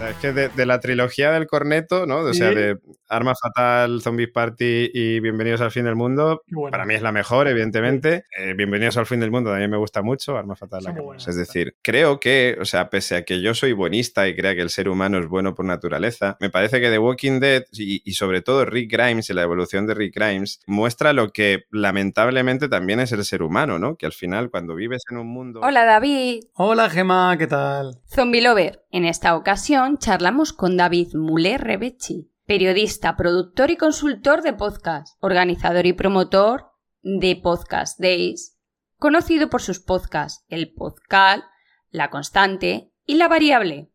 [0.00, 2.18] Sea, es que de, la trilogía del corneto, ¿no?
[2.18, 2.78] O sea, de
[3.08, 7.48] Arma Fatal, Zombie Party y Bienvenidos al Fin del Mundo, para mí es la mejor,
[7.48, 8.24] evidentemente.
[8.36, 11.36] Eh, Bienvenidos al Fin del Mundo también me gusta mucho, Arma Fatal la que Es
[11.36, 14.70] decir, creo que, o sea, pese a que yo soy buenista y crea que el
[14.70, 18.40] ser humano es bueno por naturaleza, me parece que The Walking Dead y, y sobre
[18.40, 23.12] todo Rick Grimes y la evolución de Rick Grimes muestra lo que lamentablemente también es
[23.12, 23.96] el ser humano, ¿no?
[23.96, 25.60] Que al final cuando vives en un mundo...
[25.62, 26.44] Hola David.
[26.54, 27.98] Hola Gemma, ¿qué tal?
[28.06, 28.82] Zombie Lover.
[28.92, 35.86] En esta ocasión charlamos con David Muller Rebechi, periodista, productor y consultor de podcast, organizador
[35.86, 38.58] y promotor de Podcast Days,
[38.98, 41.44] conocido por sus podcasts El Podcal,
[41.90, 43.90] La Constante y La Variable.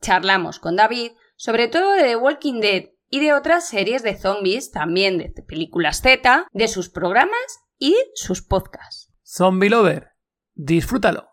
[0.00, 4.70] Charlamos con David sobre todo de The Walking Dead y de otras series de zombies,
[4.70, 7.38] también de películas Z, de sus programas
[7.78, 9.12] y sus podcasts.
[9.24, 10.10] Zombie Lover,
[10.54, 11.27] disfrútalo.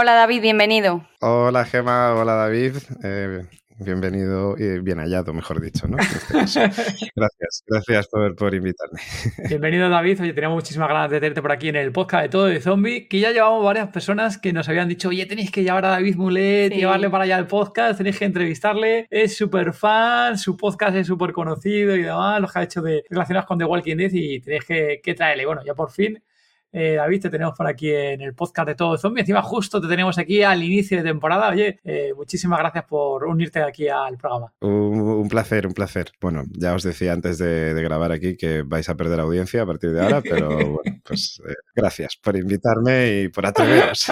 [0.00, 1.04] Hola David, bienvenido.
[1.18, 2.76] Hola Gema, hola David.
[3.02, 3.44] Eh,
[3.80, 5.96] bienvenido y bien hallado, mejor dicho, ¿no?
[5.98, 6.34] Este
[7.16, 9.00] gracias, gracias por, por, invitarme.
[9.48, 12.44] Bienvenido David, oye, teníamos muchísimas ganas de tenerte por aquí en el podcast de Todo
[12.44, 15.84] de Zombie, que ya llevamos varias personas que nos habían dicho, oye, tenéis que llevar
[15.84, 20.56] a David Mulet, llevarle para allá al podcast, tenéis que entrevistarle, es súper fan, su
[20.56, 23.96] podcast es súper conocido y demás, los que ha hecho de relacionados con The Walking
[23.96, 25.44] Dead y tenéis que, que traerle.
[25.44, 26.22] Bueno, ya por fin
[26.70, 29.20] eh, David, te tenemos por aquí en el podcast de Todo Zombie.
[29.20, 31.48] Encima, justo te tenemos aquí al inicio de temporada.
[31.48, 34.52] Oye, eh, muchísimas gracias por unirte aquí al programa.
[34.60, 36.12] Un, placer, un placer.
[36.20, 39.92] Bueno, ya os decía antes de, grabar aquí que vais a perder audiencia a partir
[39.92, 40.48] de ahora, pero
[40.82, 44.06] bueno, pues eh, gracias por invitarme y por atreveros.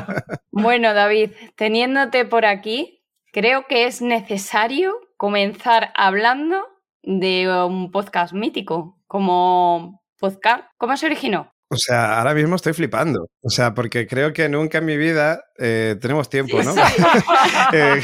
[0.50, 6.66] bueno, David, teniéndote por aquí, creo que es necesario comenzar hablando
[7.02, 10.64] de un podcast mítico como podcast.
[10.78, 11.51] ¿Cómo se originó?
[11.72, 13.30] O sea, ahora mismo estoy flipando.
[13.40, 16.74] O sea, porque creo que nunca en mi vida eh, tenemos tiempo, ¿no?
[17.72, 18.02] eh,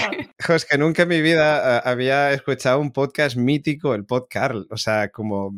[0.48, 4.54] es que nunca en mi vida eh, había escuchado un podcast mítico, el podcast.
[4.70, 5.52] O sea, como,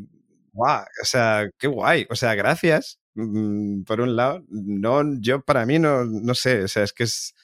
[0.53, 2.05] guau, o sea, qué guay.
[2.11, 2.99] O sea, gracias.
[3.15, 7.05] Mm, por un lado, no, yo para mí no, no sé, o sea, es que
[7.05, 7.35] es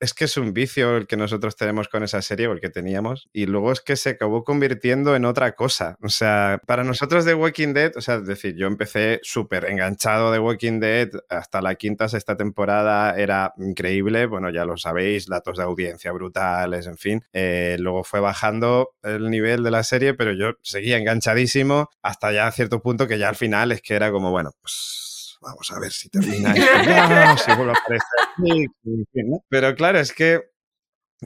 [0.00, 2.70] es que es un vicio el que nosotros tenemos con esa serie, o el que
[2.70, 5.96] teníamos, y luego es que se acabó convirtiendo en otra cosa.
[6.02, 10.32] O sea, para nosotros The Walking Dead, o sea, es decir, yo empecé súper enganchado
[10.32, 15.58] de Walking Dead, hasta la quinta, sexta temporada era increíble, bueno, ya lo sabéis, datos
[15.58, 17.24] de audiencia brutales, en fin.
[17.32, 22.46] Eh, luego fue bajando el nivel de la serie, pero yo seguía enganchadísimo hasta ya
[22.46, 25.07] a cierto punto que ya al final es que era como, bueno, pues
[25.40, 27.44] vamos a ver si termina esto.
[27.44, 29.40] Si vuelve a aparecer.
[29.48, 30.42] Pero claro, es que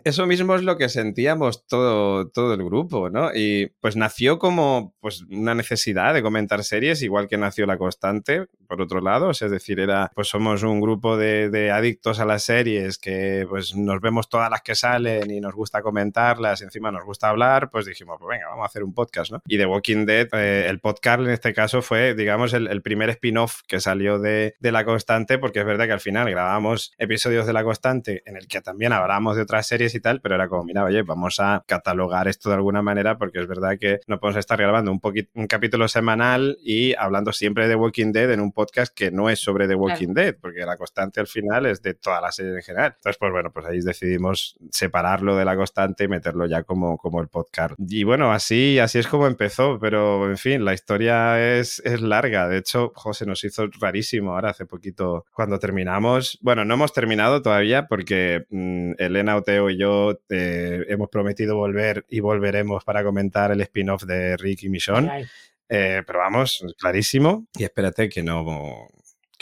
[0.04, 3.30] eso mismo es lo que sentíamos todo, todo el grupo, ¿no?
[3.34, 8.46] Y pues nació como pues, una necesidad de comentar series, igual que nació La Constante,
[8.66, 12.96] por otro lado, es decir, era, pues somos un grupo de, adictos a las series
[12.96, 17.04] que pues nos vemos todas las que salen y nos gusta comentarlas y encima nos
[17.04, 19.42] gusta hablar, pues dijimos, pues venga, vamos a hacer un podcast, ¿no?
[19.46, 23.60] Y The Walking Dead, eh, el podcast en este caso fue, digamos, el, primer spin-off
[23.68, 27.52] que salió de, de La Constante, porque es verdad que al final grabamos episodios de
[27.52, 30.64] La Constante en el que también hablamos de otras series y tal, pero era como,
[30.64, 34.38] mira, oye, vamos a catalogar esto de alguna manera porque es verdad que no podemos
[34.38, 35.00] estar grabando un,
[35.34, 39.40] un capítulo semanal y hablando siempre de Walking Dead en un podcast que no es
[39.40, 42.62] sobre The Walking Dead, porque la constante al final es de toda la serie en
[42.62, 42.94] general.
[42.96, 47.20] Entonces, pues bueno, pues ahí decidimos separarlo de la constante y meterlo ya como, como
[47.20, 47.74] el podcast.
[47.78, 52.48] Y bueno, así, así es como empezó, pero en fin, la historia es, es larga.
[52.48, 56.38] De hecho, José nos hizo rarísimo ahora hace poquito cuando terminamos.
[56.42, 62.20] Bueno, no hemos terminado todavía porque mm, Elena Oteo yo eh, hemos prometido volver y
[62.20, 65.28] volveremos para comentar el spin-off de Rick y Michonne.
[65.68, 67.46] Eh, pero vamos, clarísimo.
[67.56, 68.88] Y espérate que no,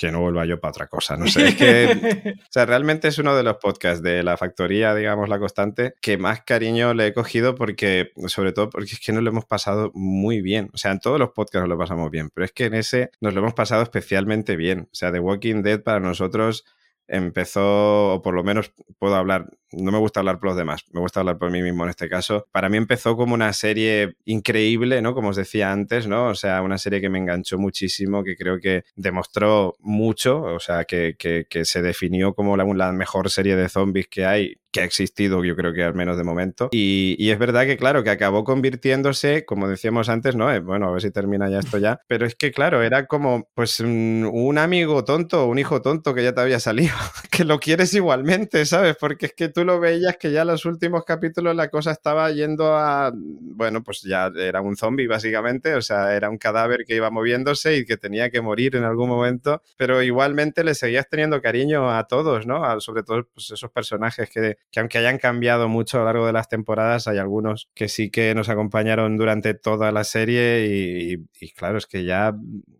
[0.00, 1.16] que no vuelva yo para otra cosa.
[1.16, 4.94] No sé, es que, o sea, realmente es uno de los podcasts de la factoría,
[4.94, 9.12] digamos, la constante, que más cariño le he cogido porque, sobre todo porque es que
[9.12, 10.70] nos lo hemos pasado muy bien.
[10.72, 13.10] O sea, en todos los podcasts nos lo pasamos bien, pero es que en ese
[13.20, 14.88] nos lo hemos pasado especialmente bien.
[14.90, 16.64] O sea, The Walking Dead para nosotros
[17.10, 21.00] empezó, o por lo menos puedo hablar, no me gusta hablar por los demás, me
[21.00, 22.46] gusta hablar por mí mismo en este caso.
[22.52, 25.14] Para mí empezó como una serie increíble, ¿no?
[25.14, 26.28] Como os decía antes, ¿no?
[26.28, 30.84] O sea, una serie que me enganchó muchísimo, que creo que demostró mucho, o sea,
[30.84, 31.16] que,
[31.64, 35.56] se definió como la, la mejor serie de zombies que hay que ha existido, yo
[35.56, 36.68] creo que al menos de momento.
[36.72, 40.48] Y, es verdad que, claro, que acabó convirtiéndose, como decíamos antes, ¿no?
[40.62, 42.00] Bueno, a ver si termina ya esto ya.
[42.06, 46.34] Pero es que, claro, era como, pues, un, amigo tonto, un hijo tonto que ya
[46.34, 46.94] te había salido,
[47.30, 48.96] que lo quieres igualmente, ¿sabes?
[48.98, 52.30] Porque es que tú lo veías que ya en los últimos capítulos la cosa estaba
[52.30, 56.94] yendo a, bueno, pues ya era un zombie, básicamente, o sea, era un cadáver que
[56.96, 61.40] iba moviéndose y que tenía que morir en algún momento, pero igualmente le seguías teniendo
[61.40, 62.80] cariño a todos, ¿no?
[62.80, 66.32] sobre todo, pues, esos personajes que que aunque hayan cambiado mucho a lo largo de
[66.32, 71.78] las temporadas, hay algunos que sí que nos acompañaron durante toda la serie y, claro,
[71.78, 72.32] es que ya,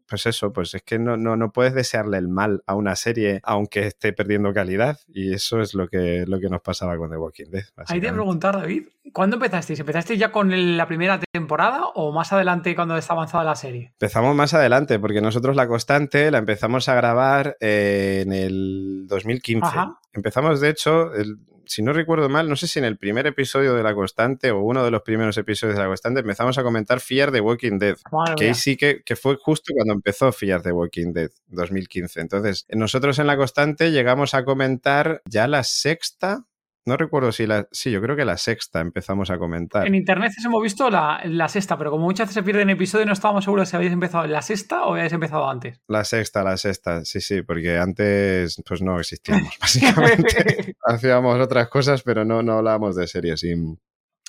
[0.09, 3.41] pues eso, pues es que no, no, no, puedes desearle el mal a una serie
[3.43, 7.17] aunque esté perdiendo calidad y eso es lo que, lo que nos pasaba con The
[7.17, 7.65] Walking Dead.
[7.87, 9.81] Ahí te preguntar, David, ¿cuándo empezasteis?
[9.81, 13.89] ¿Empezasteis ya con la primera temporada o más adelante cuando está avanzada la serie?
[13.93, 19.67] Empezamos más adelante porque nosotros La Constante la empezamos a grabar eh, en el 2015.
[20.13, 23.75] Empezamos, de hecho, el, si no recuerdo mal, no sé si en el primer episodio
[23.75, 27.01] de La Constante o uno de los primeros episodios de La Constante empezamos a comentar
[27.01, 27.97] Fear the Walking Dead.
[28.37, 32.21] que ahí sí que, que, fue justo cuando empezó Fear the Walking Dead, 2015.
[32.21, 36.47] Entonces, nosotros en La Constante llegamos a comentar ya la sexta
[36.87, 37.69] no recuerdo si la.
[37.73, 39.87] Sí, yo creo que la sexta empezamos a comentar.
[39.87, 43.45] En internet hemos visto la, sexta, pero como muchas veces se pierden episodios, no estábamos
[43.45, 45.81] seguros si habéis empezado en la sexta o habéis empezado antes.
[45.89, 50.77] La sexta, la sexta, sí, sí, porque antes pues no existíamos, básicamente.
[50.87, 53.45] Hacíamos otras cosas, pero no, no hablábamos de series.
[53.45, 53.55] Y,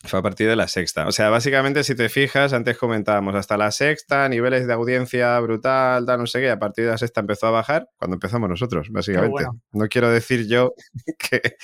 [0.04, 1.08] fue a partir de la sexta.
[1.08, 6.06] O sea, básicamente, si te fijas, antes comentábamos hasta la sexta, niveles de audiencia brutal,
[6.06, 8.90] tal, no sé qué, a partir de la sexta empezó a bajar cuando empezamos nosotros,
[8.90, 9.46] básicamente.
[9.72, 10.74] No quiero decir yo
[11.18, 11.56] que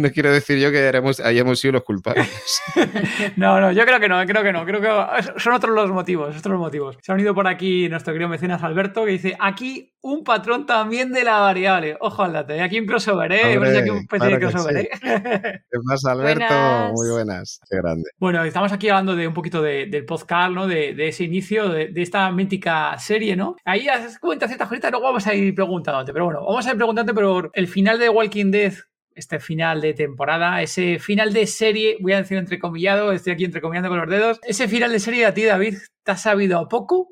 [0.00, 0.88] no quiero decir yo que
[1.24, 2.28] hayamos sido los culpables.
[3.36, 6.36] no, no, yo creo que no, creo que no, creo que son otros los motivos,
[6.36, 6.96] otros los motivos.
[7.02, 11.12] Se ha unido por aquí nuestro querido mecenas Alberto que dice, aquí un patrón también
[11.12, 11.96] de la variable.
[12.00, 12.62] Ojo al dato, ¿eh?
[12.62, 13.58] aquí un crossover, ¿eh?
[13.58, 14.90] aquí un de crossover, ¿eh?
[15.02, 16.92] ¿Qué pasa, Alberto?
[16.94, 17.60] Muy buenas
[18.18, 20.66] Bueno, estamos aquí hablando de un poquito del podcast, ¿no?
[20.66, 23.56] De, ese inicio, de, esta mítica serie, ¿no?
[23.64, 26.12] Ahí has comentado ciertas cositas, luego vamos a ir preguntándote.
[26.12, 28.74] Pero bueno, vamos a ir preguntándote por el final de Walking Dead
[29.14, 33.88] este final de temporada, ese final de serie, voy a decir entrecomillado, estoy aquí entrecomillando
[33.88, 37.08] con los dedos, ese final de serie a ti, David, ¿te has sabido a poco?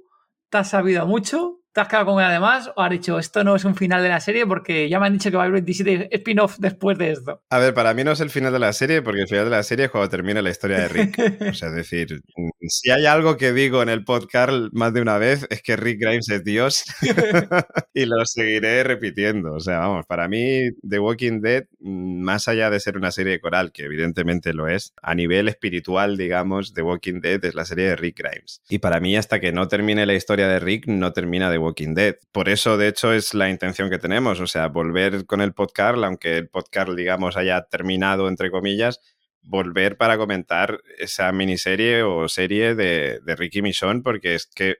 [0.48, 1.60] ¿Te has sabido a mucho?
[1.78, 4.18] ¿Te has quedado con además o has dicho esto no es un final de la
[4.18, 7.40] serie porque ya me han dicho que va a haber 27 spin-off después de esto?
[7.50, 9.52] A ver, para mí no es el final de la serie porque el final de
[9.52, 11.18] la serie es cuando termina la historia de Rick.
[11.48, 12.20] o sea, es decir,
[12.62, 16.00] si hay algo que digo en el podcast más de una vez es que Rick
[16.00, 16.84] Grimes es Dios
[17.94, 19.54] y lo seguiré repitiendo.
[19.54, 23.40] O sea, vamos, para mí The Walking Dead, más allá de ser una serie de
[23.40, 27.84] coral, que evidentemente lo es, a nivel espiritual, digamos, The Walking Dead es la serie
[27.84, 28.62] de Rick Grimes.
[28.68, 31.67] Y para mí, hasta que no termine la historia de Rick, no termina The Walking
[31.76, 32.16] Dead.
[32.32, 35.98] Por eso, de hecho, es la intención que tenemos, o sea, volver con el podcast,
[36.02, 39.00] aunque el podcast, digamos, haya terminado, entre comillas,
[39.42, 44.76] volver para comentar esa miniserie o serie de, de Ricky Michonne, porque es que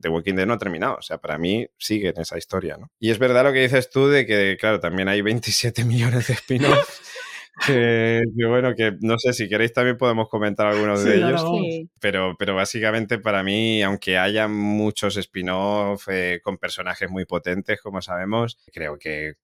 [0.00, 0.96] The Walking Dead no ha terminado.
[0.96, 2.90] O sea, para mí sigue en esa historia, ¿no?
[2.98, 6.34] Y es verdad lo que dices tú de que, claro, también hay 27 millones de
[6.34, 7.02] spin-offs.
[7.66, 11.44] Que, bueno, que no sé si queréis también podemos comentar algunos de ellos.
[12.00, 18.00] Pero, pero básicamente para mí, aunque haya muchos spin-off eh, con personajes muy potentes, como
[18.00, 19.34] sabemos, creo que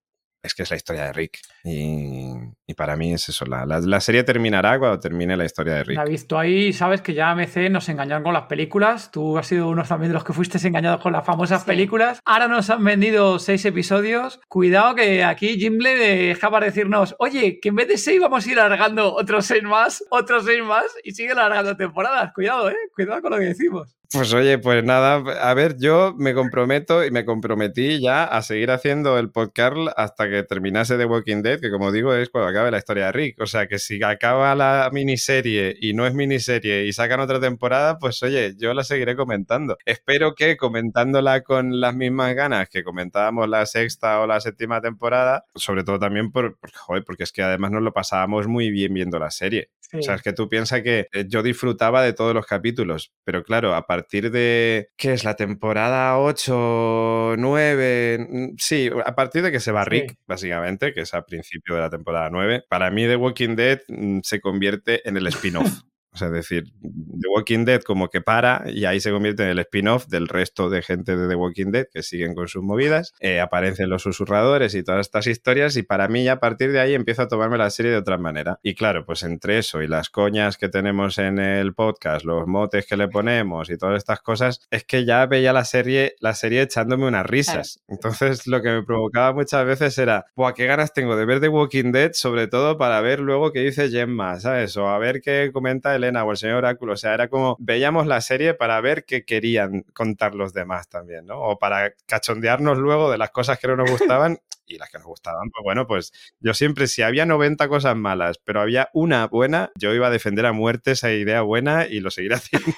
[0.44, 1.38] es que es la historia de Rick.
[1.64, 3.46] Y, para mí es eso.
[3.46, 5.96] La, serie terminará cuando termine la historia de Rick.
[5.96, 9.10] La visto ahí, sabes que ya MC nos engañaron con las películas.
[9.10, 12.20] Tú has sido uno también de los que fuiste engañados con las famosas películas.
[12.24, 14.40] Ahora nos han vendido seis episodios.
[14.48, 18.50] Cuidado que aquí Jimble deja para decirnos, oye, que en vez de seis vamos a
[18.50, 22.32] ir alargando otros seis más, otros seis más y sigue alargando temporadas.
[22.34, 22.76] Cuidado, eh.
[22.94, 23.96] Cuidado con lo que decimos.
[24.14, 28.71] Pues oye, pues nada, a ver, yo me comprometo y me comprometí ya a seguir
[28.71, 32.71] haciendo el podcast hasta que terminase The Walking Dead, que como digo es cuando acabe
[32.71, 33.40] la historia de Rick.
[33.40, 37.99] O sea que si acaba la miniserie y no es miniserie y sacan otra temporada,
[37.99, 39.78] pues oye, yo la seguiré comentando.
[39.85, 45.44] Espero que comentándola con las mismas ganas que comentábamos la sexta o la séptima temporada,
[45.56, 49.18] sobre todo también por, joder, porque es que además nos lo pasábamos muy bien viendo
[49.18, 49.71] la serie.
[49.92, 53.44] O sea, es que tú piensas que eh, yo disfrutaba de todos los capítulos, pero
[53.44, 55.25] claro, a partir de, ¿qué es?
[55.25, 61.02] La temporada 8, 9, mm, sí, a partir de que se va Rick, básicamente, que
[61.02, 65.06] es a principio de la temporada 9, para mí The Walking Dead mm, se convierte
[65.08, 65.82] en el spin-off.
[66.14, 69.49] O sea, es decir, The Walking Dead como que para y ahí se convierte en
[69.49, 73.12] el spin-off del resto de gente de The Walking Dead que siguen con sus movidas.
[73.18, 76.80] Eh, aparecen los susurradores y todas estas historias y para mí ya a partir de
[76.80, 78.61] ahí empiezo a tomarme la serie de otra manera.
[78.62, 82.87] Y claro, pues entre eso y las coñas que tenemos en el podcast, los motes
[82.87, 86.62] que le ponemos y todas estas cosas, es que ya veía la serie, la serie
[86.62, 87.83] echándome unas risas.
[87.88, 91.49] Entonces lo que me provocaba muchas veces era, ¡buah, qué ganas tengo de ver The
[91.49, 92.12] Walking Dead!
[92.12, 94.76] Sobre todo para ver luego qué dice Gemma, ¿sabes?
[94.76, 96.94] O a ver qué comenta Elena o el señor Oráculo.
[96.94, 101.26] O sea, era como, veíamos la serie para ver qué querían contar los demás también,
[101.26, 101.40] ¿no?
[101.40, 105.06] O para cachondearnos luego de las cosas que no nos gustaban y las que nos
[105.06, 109.70] gustaban, pues bueno, pues yo siempre, si había 90 cosas malas, pero había una buena,
[109.78, 112.73] yo iba a defender a muerte esa idea buena y lo seguiré haciendo.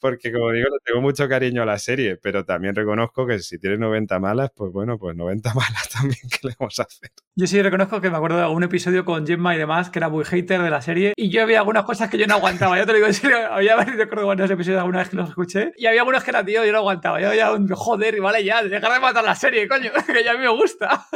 [0.00, 3.58] Porque como digo, le tengo mucho cariño a la serie, pero también reconozco que si
[3.58, 7.10] tiene 90 malas, pues bueno, pues 90 malas también, ¿qué le vamos a hacer?
[7.34, 10.08] Yo sí reconozco que me acuerdo de algún episodio con Gemma y demás, que era
[10.08, 12.71] muy hater de la serie, y yo había algunas cosas que yo no aguantaba.
[12.78, 15.86] Yo te lo digo en serio, había varios episodios alguna vez que los escuché, y
[15.86, 17.20] había algunos que era tío, yo no aguantaba.
[17.20, 20.40] Yo ya, joder, vale, ya, dejar de matar la serie, coño, que ya a mí
[20.40, 21.06] me gusta.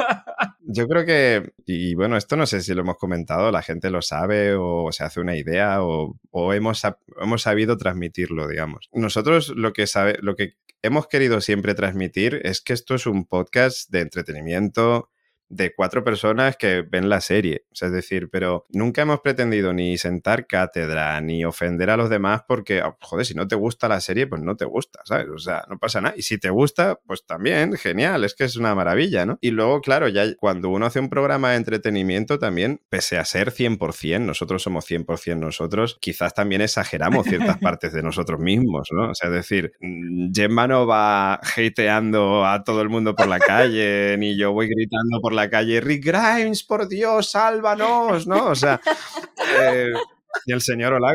[0.61, 4.01] Yo creo que, y bueno, esto no sé si lo hemos comentado, la gente lo
[4.01, 6.17] sabe o se hace una idea o,
[6.53, 6.83] hemos,
[7.21, 8.89] hemos sabido transmitirlo, digamos.
[8.91, 13.25] Nosotros lo que, sabe, lo que hemos querido siempre transmitir es que esto es un
[13.25, 15.09] podcast de entretenimiento,
[15.49, 17.65] de cuatro personas que ven la serie.
[17.79, 22.81] es decir, pero nunca hemos pretendido ni sentar cátedra, ni ofender a los demás porque,
[22.81, 25.27] ah, joder, si no te gusta la serie, pues no te gusta, ¿sabes?
[25.29, 26.15] O sea, no pasa nada.
[26.17, 29.37] Y si te gusta, pues también, genial, es que es una maravilla, ¿no?
[29.41, 33.51] Y luego, claro, ya cuando uno hace un programa de entretenimiento también, pese a ser
[33.51, 39.11] 100%, nosotros somos 100% nosotros, quizás también exageramos ciertas partes de nosotros mismos, ¿no?
[39.11, 43.39] O sea, es decir, mm, Gemma no va hateando a todo el mundo por la
[43.39, 48.47] calle, ni yo voy gritando por la calle, Rick Grimes, por Dios, sálvanos, ¿no?
[48.47, 48.81] O sea,
[49.61, 49.93] eh,
[50.45, 51.13] y el señor Hola,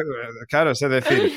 [0.48, 1.32] claro, es decir,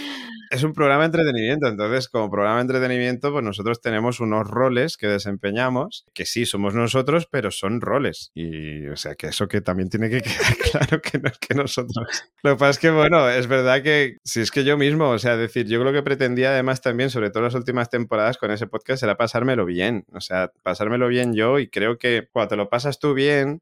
[0.49, 4.97] es un programa de entretenimiento, entonces como programa de entretenimiento, pues nosotros tenemos unos roles
[4.97, 8.31] que desempeñamos, que sí somos nosotros, pero son roles.
[8.33, 11.55] Y o sea, que eso que también tiene que quedar claro que no es que
[11.55, 12.25] nosotros.
[12.43, 15.19] Lo que pasa es que, bueno, es verdad que si es que yo mismo, o
[15.19, 18.67] sea, decir, yo creo que pretendía además también, sobre todo las últimas temporadas con ese
[18.67, 22.69] podcast, era pasármelo bien, o sea, pasármelo bien yo y creo que cuando te lo
[22.69, 23.61] pasas tú bien,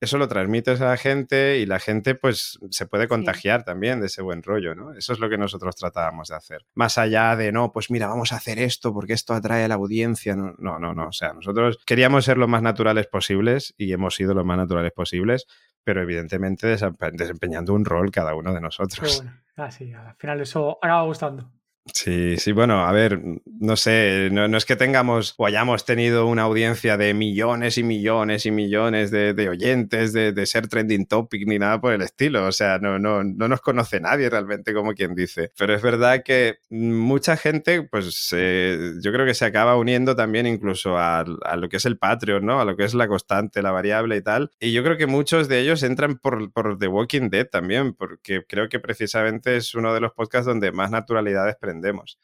[0.00, 4.06] eso lo transmites a la gente y la gente pues se puede contagiar también de
[4.06, 4.92] ese buen rollo, ¿no?
[4.92, 6.66] Eso es lo que nosotros tratábamos de hacer.
[6.74, 9.74] Más allá de, no, pues mira, vamos a hacer esto porque esto atrae a la
[9.74, 10.36] audiencia.
[10.36, 11.08] No, no, no, no.
[11.08, 14.92] O sea, nosotros queríamos ser lo más naturales posibles y hemos sido lo más naturales
[14.92, 15.46] posibles,
[15.82, 16.76] pero evidentemente
[17.12, 19.22] desempeñando un rol cada uno de nosotros.
[19.22, 19.36] bueno.
[19.56, 21.50] Ah, sí, al final eso acaba gustando.
[21.94, 26.42] Sí, sí, bueno, a ver, no sé, no, es que tengamos o hayamos tenido una
[26.42, 31.80] audiencia de millones y millones y millones de, oyentes, de, ser trending topic ni nada
[31.80, 35.52] por el estilo, o sea, no, no, no nos conoce nadie realmente, como quien dice.
[35.58, 40.46] Pero es verdad que mucha gente, pues eh, yo creo que se acaba uniendo también
[40.46, 42.60] incluso a, a, lo que es el Patreon, ¿no?
[42.60, 44.50] A lo que es la constante, la variable y tal.
[44.60, 48.44] Y yo creo que muchos de ellos entran por, por The Walking Dead también, porque
[48.48, 51.48] creo que precisamente es uno de los podcasts donde más naturalidad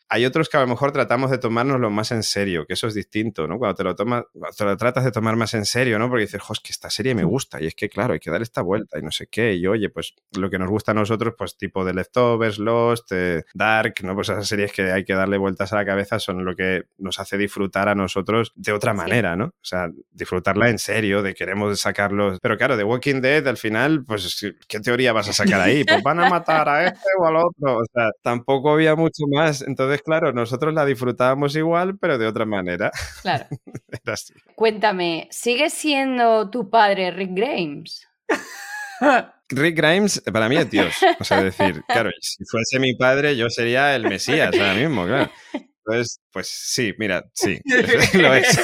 [0.08, 2.94] hay otros que a lo mejor tratamos de tomárnoslo más en serio, que eso es
[2.94, 3.58] distinto, ¿no?
[3.58, 4.24] Cuando te lo, tomas,
[4.56, 6.08] te lo tratas de tomar más en serio, ¿no?
[6.08, 8.42] Porque dices, jo, que esta serie me gusta y es que, claro, hay que dar
[8.42, 9.54] esta vuelta y no sé qué.
[9.54, 13.44] Y oye, pues lo que nos gusta a nosotros, pues tipo de Leftovers, Lost, eh,
[13.54, 14.14] Dark, ¿no?
[14.14, 17.18] Pues esas series que hay que darle vueltas a la cabeza son lo que nos
[17.18, 19.46] hace disfrutar a nosotros de otra manera, ¿no?
[19.46, 22.38] O sea, disfrutarla en serio, de queremos sacarlos.
[22.40, 25.84] Pero claro, de Walking Dead, al final, pues, ¿qué teoría vas a sacar ahí?
[25.84, 27.78] Pues van a matar a este o al otro.
[27.78, 32.44] O sea, tampoco había mucho más entonces, claro, nosotros la disfrutábamos igual, pero de otra
[32.44, 32.90] manera.
[33.22, 33.46] Claro.
[34.56, 38.08] Cuéntame, ¿sigue siendo tu padre Rick Grimes?
[39.48, 40.94] Rick Grimes para mí es Dios.
[41.20, 45.30] O sea, decir, claro, si fuese mi padre, yo sería el Mesías ahora mismo, claro.
[45.52, 47.60] Entonces, pues sí, mira, sí,
[48.14, 48.58] lo es.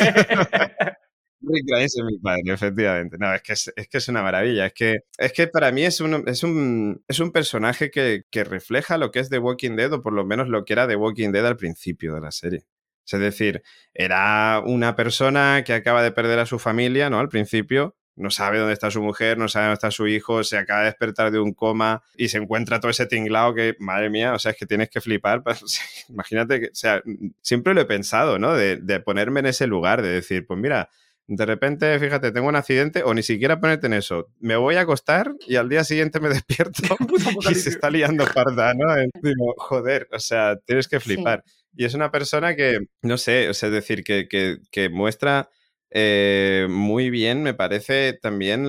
[1.43, 3.17] Mi padre, efectivamente.
[3.19, 4.67] No, es que es, que es una maravilla.
[4.67, 8.45] Es que, es que para mí es un, es un, es un personaje que, que,
[8.45, 10.97] refleja lo que es The Walking Dead, o por lo menos lo que era The
[10.97, 12.67] Walking Dead al principio de la serie.
[13.11, 13.63] Es decir,
[13.95, 17.19] era una persona que acaba de perder a su familia, ¿no?
[17.19, 20.59] Al principio, no sabe dónde está su mujer, no sabe dónde está su hijo, se
[20.59, 24.35] acaba de despertar de un coma y se encuentra todo ese tinglado que, madre mía,
[24.35, 25.43] o sea, es que tienes que flipar.
[26.09, 27.03] imagínate que, o sea,
[27.41, 28.55] siempre lo he pensado, ¿no?
[28.55, 30.91] De, de, ponerme en ese lugar, de decir, pues mira,
[31.33, 34.27] de repente, fíjate, tengo un accidente o ni siquiera ponerte en eso.
[34.41, 36.97] Me voy a acostar y al día siguiente me despierto
[37.51, 38.87] y se está liando parda, ¿no?
[39.23, 41.45] Digo, joder, o sea, tienes que flipar.
[41.77, 45.51] Y es una persona que, no sé, o sea, es decir, que, que, que muestra
[45.91, 48.65] eh, muy bien, me parece también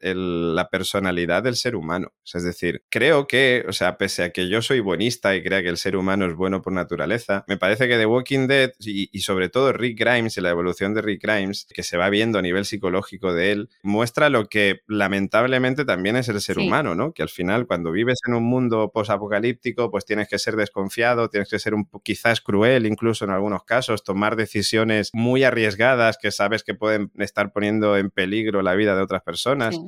[0.00, 2.12] la personalidad del ser humano.
[2.32, 5.68] es decir, creo que, o sea, pese a que yo soy buenista y crea que
[5.68, 9.20] el ser humano es bueno por naturaleza, me parece que The Walking Dead y, y
[9.22, 12.42] sobre todo Rick Grimes y la evolución de Rick Grimes, que se va viendo a
[12.42, 17.12] nivel psicológico de él, muestra lo que lamentablemente también es el ser humano, ¿no?
[17.12, 21.48] Que al final cuando vives en un mundo posapocalíptico, pues tienes que ser desconfiado, tienes
[21.48, 26.59] que ser un quizás cruel incluso en algunos casos, tomar decisiones muy arriesgadas que sabes
[26.64, 29.78] que pueden estar poniendo en peligro la vida de otras personas.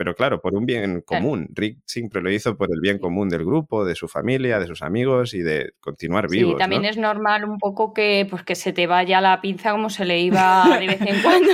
[0.00, 1.48] Pero claro, por un bien común.
[1.50, 4.80] Rick siempre lo hizo por el bien común del grupo, de su familia, de sus
[4.80, 6.54] amigos y de continuar vivos.
[6.54, 9.90] Sí, también es normal un poco que, pues, que se te vaya la pinza como
[9.90, 11.50] se le iba de vez en cuando.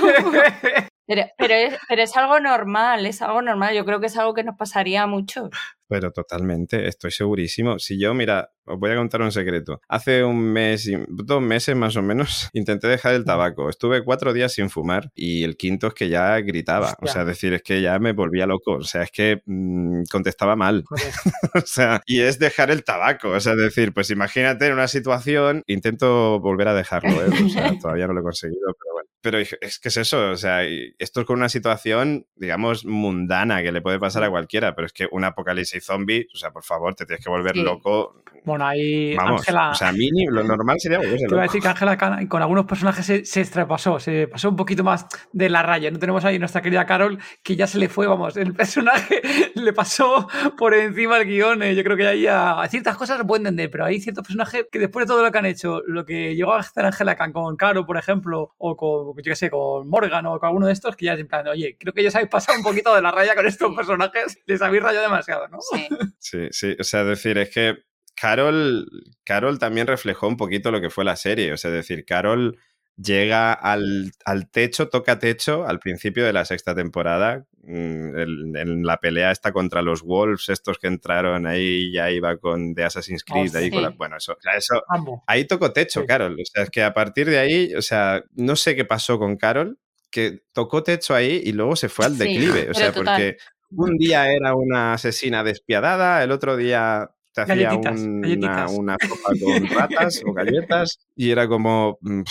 [1.07, 1.55] Pero, pero,
[2.03, 3.75] es, algo normal, es algo normal.
[3.75, 5.51] Yo creo que es algo que nos pasaría a muchos.
[5.89, 7.79] Pero totalmente, estoy segurísimo.
[7.79, 9.81] Si yo, mira, os voy a contar un secreto.
[9.89, 13.69] Hace un mes, dos meses más o menos, intenté dejar el tabaco.
[13.71, 16.97] Estuve cuatro días sin fumar y el quinto es que ya gritaba.
[17.01, 18.73] O sea, decir, es que ya me volvía loco.
[18.73, 20.85] O sea, es que mm, contestaba mal.
[21.55, 23.31] o sea, y es dejar el tabaco.
[23.31, 27.23] O sea, decir, pues imagínate en una situación, intento volver a dejarlo.
[27.25, 27.31] ¿eh?
[27.45, 29.09] O sea, todavía no lo he conseguido, pero bueno.
[29.23, 33.73] Pero es que es eso, o sea, esto es con una situación, digamos, mundana que
[33.73, 36.95] le puede pasar a cualquiera, pero es que un apocalipsis zombie, o sea, por favor,
[36.95, 38.23] te tienes que volver loco.
[38.63, 39.71] Ahí Ángela...
[39.71, 41.97] O sea, mínimo, lo normal sería Te voy a decir que Ángela
[42.29, 45.91] con algunos personajes se, se estrepasó, se pasó un poquito más de la raya.
[45.91, 49.21] No tenemos ahí nuestra querida Carol, que ya se le fue, vamos, el personaje
[49.55, 51.63] le pasó por encima el guion.
[51.63, 54.67] Eh, yo creo que ahí a, ciertas cosas se pueden entender, pero hay ciertos personajes
[54.71, 57.57] que después de todo lo que han hecho, lo que llegó a hacer Ángela con
[57.57, 60.97] Carol, por ejemplo, o con yo qué sé, con Morgan o con alguno de estos,
[60.97, 63.03] que ya es en plan, oye, creo que ya os habéis pasado un poquito de
[63.03, 65.59] la raya con estos personajes, les habéis rayado demasiado, ¿no?
[65.61, 65.89] Sí.
[66.19, 67.77] Sí, sí, o sea, decir, es que
[68.17, 68.89] Carol,
[69.25, 72.59] Carol también reflejó un poquito lo que fue la serie, o sea, decir, Carol
[72.97, 74.13] llega al,
[74.51, 77.45] techo, toca techo al principio de la sexta temporada.
[77.63, 82.75] Mm, en, la pelea está contra los Wolves, estos que entraron ahí, ya iba con
[82.75, 83.55] The Assassin's oh, Creed.
[83.57, 84.83] ahí bueno, eso, eso
[85.27, 86.37] ahí tocó techo, Carol.
[86.41, 89.37] O sea, es que a partir de ahí, o sea, no sé qué pasó con
[89.37, 89.79] Carol,
[90.11, 92.71] que tocó techo ahí y luego se fue al declive.
[92.71, 93.37] o sea, porque
[93.71, 99.69] un día era una asesina despiadada, el otro día te hacía una, una, sopa con
[99.69, 101.99] ratas o galletas y era como...
[102.01, 102.23] Mm,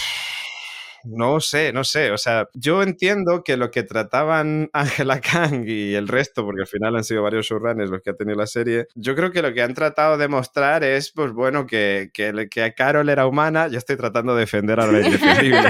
[1.08, 2.10] no sé, no sé.
[2.10, 6.68] O sea, yo entiendo que lo que trataban Angela Kang y el resto, porque al
[6.68, 9.54] final han sido varios surranes los que ha tenido la serie, yo creo que lo
[9.54, 13.68] que han tratado de mostrar es, pues bueno, que, que, que Carol era humana.
[13.68, 15.70] Yo estoy tratando de defender a la indefendible,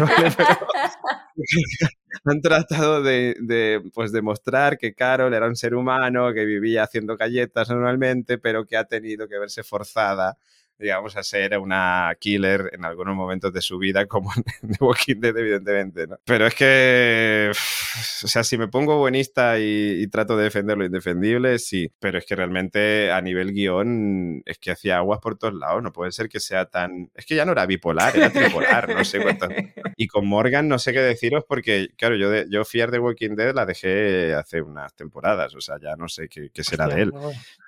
[2.23, 7.69] han tratado de, pues, demostrar que Carol era un ser humano que vivía haciendo galletas
[7.69, 10.37] normalmente, pero que ha tenido que verse forzada
[10.77, 14.43] digamos, a ser una killer en algunos momentos de su vida, como en
[14.77, 16.17] The Walking Dead, evidentemente, ¿no?
[16.25, 17.51] Pero es que,
[18.23, 22.25] o sea, si me pongo buenista y, trato de defender lo indefendible, sí, pero es
[22.25, 26.29] que realmente a nivel guion es que hacía aguas por todos lados, no puede ser
[26.29, 27.09] que sea tan...
[27.15, 29.47] Es que ya no era bipolar, era tripolar, no sé cuánto...
[29.97, 33.35] Y con Morgan no sé qué deciros porque, claro, yo, de, yo Fear The Walking
[33.35, 37.03] Dead la dejé hace unas temporadas, o sea, ya no sé qué, qué será de
[37.03, 37.11] él.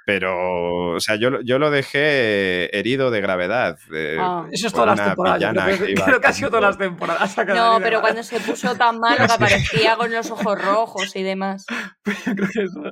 [0.08, 3.78] Pero, o sea, yo, yo lo dejé herido de gravedad.
[4.18, 4.48] Ah.
[4.50, 5.54] Eso es todas las temporadas.
[6.06, 7.36] Creo, que, ha sido todas las temporadas.
[7.48, 11.66] No, pero cuando se puso tan mal que aparecía con los ojos rojos y demás.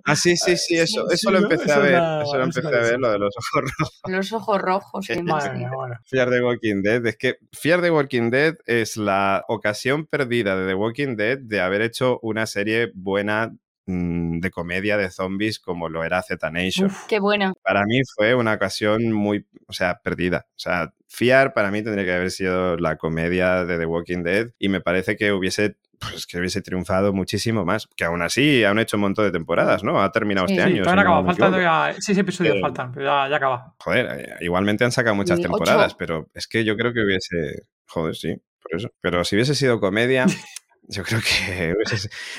[0.04, 1.94] Ah, sí, sí, sí, eso, eso lo empecé a ver.
[1.94, 4.02] Eso lo empecé a ver, lo de los ojos rojos.
[4.08, 5.08] Los ojos rojos.
[5.08, 7.06] Fear the Walking Dead.
[7.06, 11.62] Es que Fear the Walking Dead es la ocasión perdida de The Walking Dead de
[11.62, 13.54] haber hecho una serie buena
[13.88, 16.92] de comedia de zombies como lo era Z Nation.
[17.08, 17.54] qué buena.
[17.64, 20.46] Para mí fue una ocasión muy, o sea, perdida.
[20.50, 24.50] O sea, Fiar para mí tendría que haber sido la comedia de The Walking Dead
[24.60, 27.88] y me parece que hubiese pues que hubiese triunfado muchísimo más.
[27.96, 30.02] Que aún así han hecho un montón de temporadas, ¿no?
[30.02, 30.84] Ha terminado este año.
[30.84, 33.76] Todavía no faltan ya seis episodios faltan, pero ya, ya, acaba.
[33.80, 37.68] Joder, eh, igualmente han sacado muchas temporadas, pero es que yo creo que hubiese.
[37.88, 38.90] Joder, sí, por eso.
[39.02, 40.26] Pero si hubiese sido comedia.
[40.88, 41.74] Yo creo que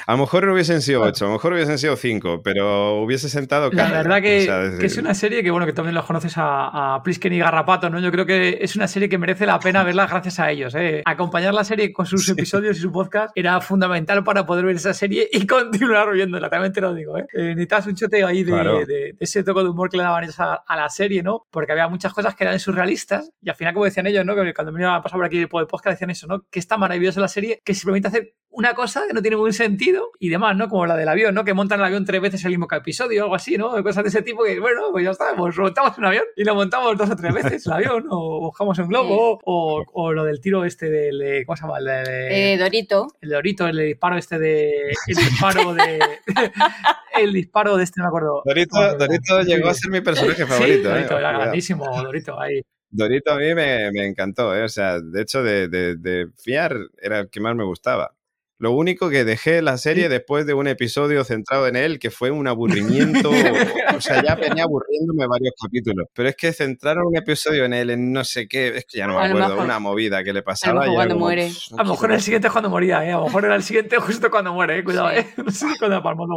[0.07, 3.29] a lo mejor no hubiesen sido ocho, a lo mejor hubiesen sido cinco, pero hubiese
[3.29, 4.45] sentado La verdad que,
[4.85, 7.99] es una serie que, bueno, que también los conoces a, a Plisken y Garrapato, ¿no?
[7.99, 11.03] Yo creo que es una serie que merece la pena verla gracias a ellos, ¿eh?
[11.05, 14.95] Acompañar la serie con sus episodios y su podcast era fundamental para poder ver esa
[14.95, 17.27] serie y continuar viéndola, también te lo digo, ¿eh?
[17.33, 20.63] eh necesitas un choteo ahí de, ese toque de humor que le daban ellos a,
[20.77, 21.47] la serie, ¿no?
[21.51, 24.37] Porque había muchas cosas que eran surrealistas y al final, como decían ellos, ¿no?
[24.37, 26.45] Que cuando me iban a pasar por aquí el podcast decían eso, ¿no?
[26.51, 30.13] Que está maravillosa la serie, que simplemente hace una cosa que no tiene ningún sentido
[30.19, 30.71] y demás, ¿no?
[30.71, 31.45] Como la del avión, ¿no?
[31.45, 33.71] Que montan el avión tres veces el mismo episodio o algo así, ¿no?
[33.83, 36.55] Cosas de ese tipo que, bueno, pues ya está, pues montamos un avión y lo
[36.55, 40.41] montamos dos o tres veces el avión o buscamos un globo o, o, lo del
[40.41, 41.79] tiro este del, ¿cómo se llama?
[41.79, 43.09] El de, eh, Dorito.
[43.21, 44.71] El Dorito, el disparo este de,
[45.07, 45.99] el disparo de,
[47.21, 48.43] el disparo de este, no me acuerdo.
[48.47, 50.89] Dorito, Dorito llegó a ser mi personaje favorito.
[50.89, 51.19] Dorito, ¿eh?
[51.19, 52.63] era grandísimo, Dorito, ahí.
[52.89, 54.63] Dorito a mí me, me encantó, ¿eh?
[54.63, 58.16] o sea, de hecho de, de, de, fiar era el que más me gustaba.
[58.59, 62.31] Lo único que dejé la serie después de un episodio centrado en él, que fue
[62.31, 63.29] un aburrimiento,
[63.97, 67.91] o sea, ya venía aburriéndome varios capítulos, pero es que centraron un episodio en él,
[67.91, 70.85] en no sé qué, es que ya no me acuerdo, una movida que le pasaba.
[70.85, 71.51] A lo mejor cuando muere.
[71.77, 73.13] a lo mejor el siguiente es cuando moría, ¿eh?
[73.13, 74.85] a lo mejor era el siguiente justo cuando muere, ¿eh?
[74.85, 75.27] cuidado, ¿eh?
[75.37, 75.97] no sé cuando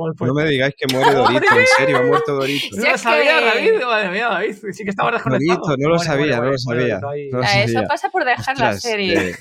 [0.09, 0.27] después.
[0.27, 2.75] No me digáis que muere Dorito, en serio, ha muerto Dorito.
[2.75, 5.61] No lo sabía, David, madre mía, David, sí que estaba desconectado.
[5.61, 6.99] Dorito, no lo sabía, no lo sabía.
[7.63, 9.35] Eso pasa por dejar la serie.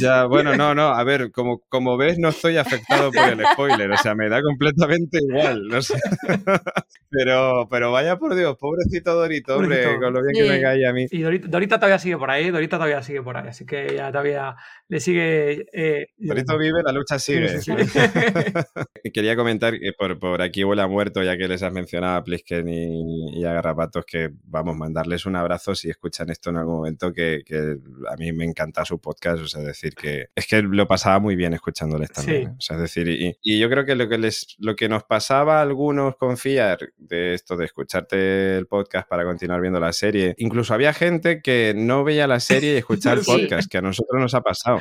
[0.00, 3.90] Ya, bueno, no, no, a ver, como, como ves, no estoy afectado por el spoiler,
[3.90, 5.98] o sea, me da completamente igual, no sé.
[7.14, 10.94] Pero, pero vaya por Dios, pobrecito Dorito, hombre, con lo bien que me cae a
[10.94, 11.04] mí.
[11.10, 14.56] Y Dorito, todavía sigue por ahí, Dorito todavía sigue por ahí, así que ya todavía
[14.88, 15.66] le sigue.
[15.74, 17.58] Eh, Dorito vive, la lucha sigue.
[19.12, 22.24] Quería comentar que por, por aquí huele a muerto, ya que les has mencionado a
[22.24, 26.76] Plisken y, y, a Garrapatos, que vamos, mandarles un abrazo si escuchan esto en algún
[26.76, 27.76] momento, que, que
[28.08, 31.36] a mí me encanta su podcast, o sea, decir que es que lo pasaba muy
[31.36, 32.42] bien escuchándoles también.
[32.42, 32.54] ¿eh?
[32.56, 35.04] O sea, es decir, y, y, yo creo que lo que les lo que nos
[35.04, 39.92] pasaba a algunos con Fiar de esto de escucharte el podcast para continuar viendo la
[39.92, 40.34] serie.
[40.38, 44.20] Incluso había gente que no veía la serie y escuchaba el podcast, que a nosotros
[44.20, 44.80] nos ha pasado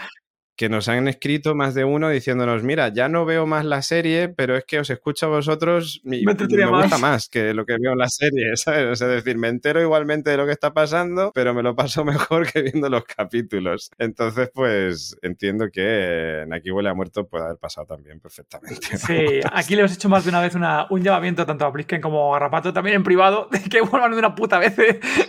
[0.56, 4.30] que nos han escrito más de uno diciéndonos, mira, ya no veo más la serie,
[4.30, 7.78] pero es que os escucho a vosotros y me, me gusta más que lo que
[7.82, 9.02] veo en la serie, ¿sabes?
[9.02, 12.52] es decir, me entero igualmente de lo que está pasando, pero me lo paso mejor
[12.52, 13.92] que viendo los capítulos.
[13.98, 18.98] Entonces, pues entiendo que en Aquí huele a muerto puede haber pasado también perfectamente.
[18.98, 22.02] Sí, aquí le hemos hecho más de una vez una, un llamamiento tanto a Blisken
[22.02, 24.76] como a Garrapato también en privado, de que vuelvan de una puta vez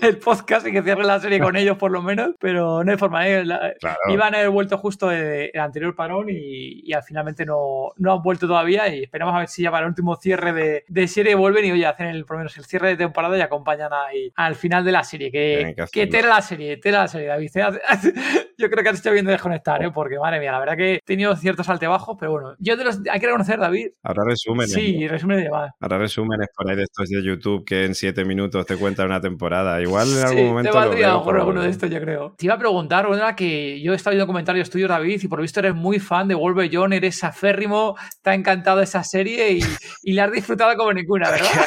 [0.03, 2.99] el podcast y que cierren la serie con ellos por lo menos, pero no hay
[2.99, 3.45] forma, ¿eh?
[3.81, 3.99] claro.
[4.09, 8.23] Iban a haber vuelto justo de el anterior parón y, y, finalmente no, no han
[8.23, 11.35] vuelto todavía y esperamos a ver si ya para el último cierre de, de serie
[11.35, 14.33] vuelven y oye, hacen el, por lo menos el cierre de temporada y acompañan ahí
[14.37, 15.31] al final de la serie.
[15.31, 17.51] Que, que tela la serie, tela la serie, David.
[18.59, 19.91] Yo creo que has hecho bien de desconectar, ¿eh?
[19.93, 23.01] porque madre mía, la verdad que he tenido ciertos altibajos, pero bueno, yo de los,
[23.11, 23.89] hay que reconocer, David.
[24.03, 24.73] Ahora resúmenes.
[24.73, 25.73] Sí, resúmenes de más.
[25.81, 29.21] Ahora resúmenes por ahí de estos de YouTube que en siete minutos te cuentan una
[29.21, 29.81] temporada.
[29.81, 30.71] Igual en algún momento.
[30.71, 32.35] Te valdría alguno de estos, yo creo.
[32.39, 35.41] Te iba a preguntar, una que yo he estado viendo comentarios tuyos, David, y por
[35.41, 39.61] visto eres muy fan de John, eres aférrimo, te ha encantado esa serie y,
[40.03, 41.67] y la has disfrutado como ninguna, ¿verdad?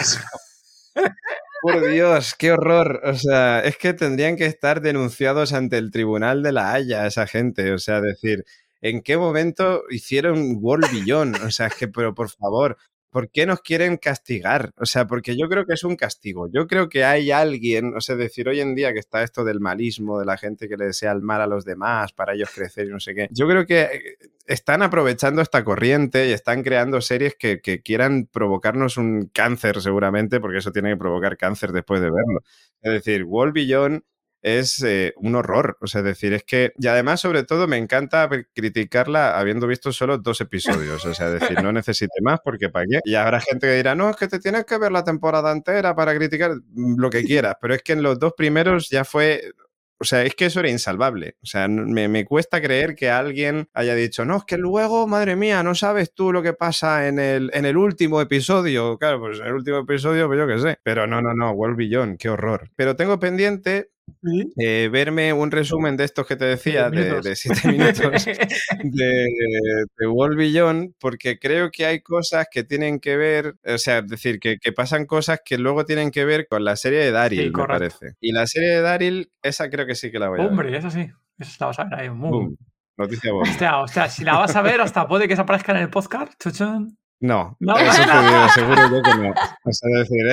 [1.61, 3.01] Por Dios, qué horror.
[3.03, 7.27] O sea, es que tendrían que estar denunciados ante el tribunal de la Haya esa
[7.27, 7.71] gente.
[7.73, 8.45] O sea, decir,
[8.81, 11.37] ¿en qué momento hicieron Beyond?
[11.43, 12.77] O sea, es que, pero por favor,
[13.15, 14.73] ¿por qué nos quieren castigar?
[14.75, 16.49] O sea, porque yo creo que es un castigo.
[16.51, 19.61] Yo creo que hay alguien, o sea, decir hoy en día que está esto del
[19.61, 22.87] malismo, de la gente que le desea el mal a los demás para ellos crecer
[22.87, 23.29] y no sé qué.
[23.31, 28.97] Yo creo que eh, están aprovechando esta corriente y están creando series que, quieran provocarnos
[28.97, 32.41] un cáncer seguramente, porque eso tiene que provocar cáncer después de verlo.
[32.81, 34.03] Es decir, Wall Beyond
[34.45, 35.75] es eh, un horror.
[35.81, 40.19] O sea, decir, es que, y además, sobre todo, me encanta criticarla habiendo visto solo
[40.19, 41.03] dos episodios.
[41.03, 42.99] O sea, decir, no necesite más porque para qué.
[43.05, 45.95] Y habrá gente que dirá, no, es que te tienes que ver la temporada entera
[45.95, 47.55] para criticar lo que quieras.
[47.59, 49.41] Pero es que en los dos primeros ya fue
[49.97, 51.37] o sea, es que eso era insalvable.
[51.41, 55.37] O sea, me, me, cuesta creer que alguien haya dicho, no, es que luego, madre
[55.37, 58.97] mía, no sabes tú lo que pasa en el, en el último episodio.
[58.97, 60.79] Claro, pues en el último episodio, pues yo qué sé.
[60.83, 62.69] Pero no, no, no, World Beyond, qué horror.
[62.75, 63.91] Pero tengo pendiente
[64.57, 68.25] eh, verme un resumen de estos que te decía, de, de, siete minutos
[68.83, 69.25] de,
[69.97, 74.07] de World Beyond, porque creo que hay cosas que tienen que ver, o sea, es
[74.07, 77.51] decir, que, que pasan cosas que luego tienen que ver con la serie de Daryl,
[77.51, 78.13] sí, me parece.
[78.19, 80.79] Y la serie de Daryl, esa creo que sí que la voy a Hombre, ver.
[80.79, 82.09] esa sí, esa la vas a ver ahí.
[82.09, 82.57] Boom.
[82.97, 83.51] Noticia buena.
[83.51, 86.33] Hostia, hostia, si la vas a ver, hasta puede que se aparezca en el podcast.
[86.41, 86.97] Chuchun.
[87.25, 89.29] No, no, eso te seguro yo que no.
[89.31, 90.27] O sea, decir,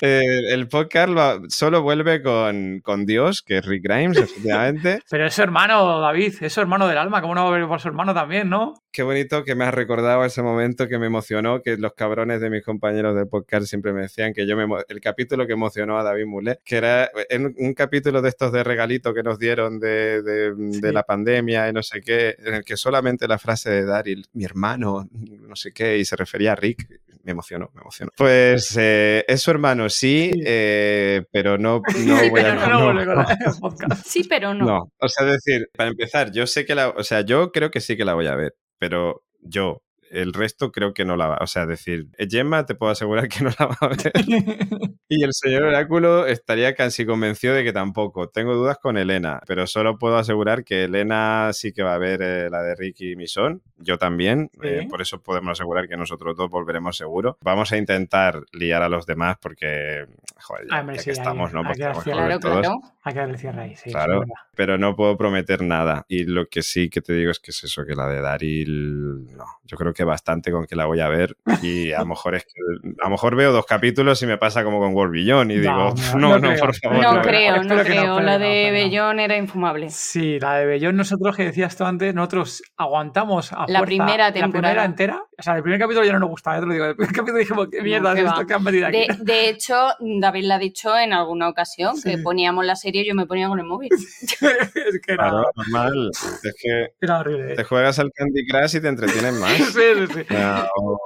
[0.00, 0.22] ¿eh?
[0.54, 5.00] el podcast lo, solo vuelve con, con, Dios, que es Rick Grimes, efectivamente.
[5.10, 7.68] Pero es su hermano, David, es su hermano del alma, ¿cómo no va a ver
[7.68, 8.81] por su hermano también, no?
[8.92, 12.50] Qué bonito que me has recordado ese momento que me emocionó, que los cabrones de
[12.50, 14.66] mis compañeros del podcast siempre me decían que yo me...
[14.86, 18.62] El capítulo que emocionó a David Mulet, que era en un capítulo de estos de
[18.62, 20.80] regalito que nos dieron de, de, sí.
[20.82, 24.26] de la pandemia y no sé qué, en el que solamente la frase de Daryl,
[24.34, 26.86] mi hermano, no sé qué, y se refería a Rick,
[27.22, 28.12] me emocionó, me emocionó.
[28.14, 32.66] Pues eh, es su hermano, sí, eh, pero no, no sí, voy pero a...
[32.66, 33.24] no, no, no,
[34.04, 34.66] sí, pero no.
[34.66, 37.70] No, o sea, es decir, para empezar, yo sé que la, o sea, yo creo
[37.70, 38.54] que sí que la voy a ver.
[38.82, 41.38] Pero yo, el resto creo que no la va.
[41.40, 44.12] O sea, decir, Gemma te puedo asegurar que no la va a ver.
[45.08, 48.28] y el señor Oráculo estaría casi convencido de que tampoco.
[48.28, 52.20] Tengo dudas con Elena, pero solo puedo asegurar que Elena sí que va a ver
[52.22, 53.62] eh, la de Ricky y Misón.
[53.78, 54.50] Yo también.
[54.62, 57.38] Eh, por eso podemos asegurar que nosotros dos volveremos seguro.
[57.40, 60.06] Vamos a intentar liar a los demás porque,
[60.40, 61.62] joder, ya, que estamos, ¿no?
[61.72, 62.00] claro,
[62.40, 62.80] claro.
[63.04, 63.90] Hay que darle cierre ahí, sí.
[63.90, 64.22] Claro,
[64.54, 66.04] pero no puedo prometer nada.
[66.08, 69.26] Y lo que sí que te digo es que es eso, que la de Daryl,
[69.36, 69.44] no.
[69.64, 72.44] Yo creo que bastante con que la voy a ver y a lo mejor es
[72.44, 72.60] que
[73.00, 75.94] a lo mejor veo dos capítulos y me pasa como con World Beyond y digo,
[76.16, 77.00] no, no, por favor.
[77.00, 78.20] No, creo, no creo.
[78.20, 79.90] la de Bellón era infumable.
[79.90, 84.46] Sí, la de Bellón nosotros que decías tú antes, nosotros aguantamos a la primera temporada.
[84.46, 85.22] La primera entera.
[85.38, 86.84] O sea, el primer capítulo ya no nos gustaba, te lo digo.
[86.84, 89.06] El primer capítulo dijimos, qué mierda es esto que han metido aquí.
[89.18, 93.14] De, hecho, David lo ha dicho en alguna ocasión, que poníamos la serie y yo
[93.14, 93.90] me ponía con el móvil.
[93.92, 95.30] es que era...
[95.30, 96.10] Claro, normal.
[96.42, 97.56] Es que era horrible.
[97.56, 99.52] te juegas al Candy Crush y te entretienen más.
[99.72, 100.36] sí, sí, sí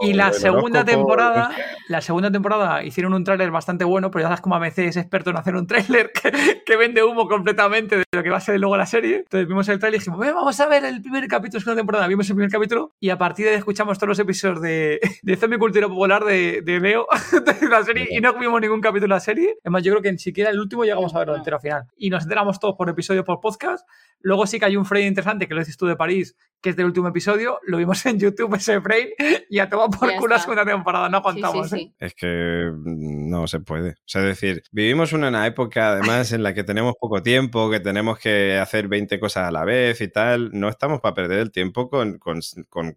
[0.01, 1.51] y la segunda temporada,
[1.89, 5.31] la segunda temporada hicieron un tráiler bastante bueno, pero ya sabes como ABC es experto
[5.31, 8.77] en hacer un tráiler que, vende humo completamente de lo que va a ser luego
[8.77, 9.19] la serie.
[9.19, 12.07] Entonces vimos el tráiler y dijimos, vamos a ver el primer capítulo de segunda temporada.
[12.07, 15.37] Vimos el primer capítulo y a partir de ahí escuchamos todos los episodios de, de
[15.37, 19.17] Zombie Cultura Popular de, de Leo de la serie y no vimos ningún capítulo de
[19.17, 19.57] la serie.
[19.63, 21.85] Es más, yo creo que ni siquiera el último llegamos a verlo entero al final.
[21.97, 23.89] Y nos enteramos todos por episodio por podcast.
[24.21, 26.77] Luego sí que hay un frame interesante que lo dices tú de París, que es
[26.77, 27.61] del último episodio.
[27.63, 29.11] Lo vimos en YouTube ese frame
[29.49, 31.09] y a tomar por culo la segunda temporada.
[31.09, 31.73] No contamos.
[31.75, 31.93] ¿eh?
[31.97, 33.91] Es que mm, no se puede.
[33.91, 37.79] O sea, es decir, vivimos una época además en la que tenemos poco tiempo, que
[37.79, 40.51] tenemos que hacer 20 cosas a la vez y tal.
[40.55, 42.41] No estamos para perder el tiempo con, con,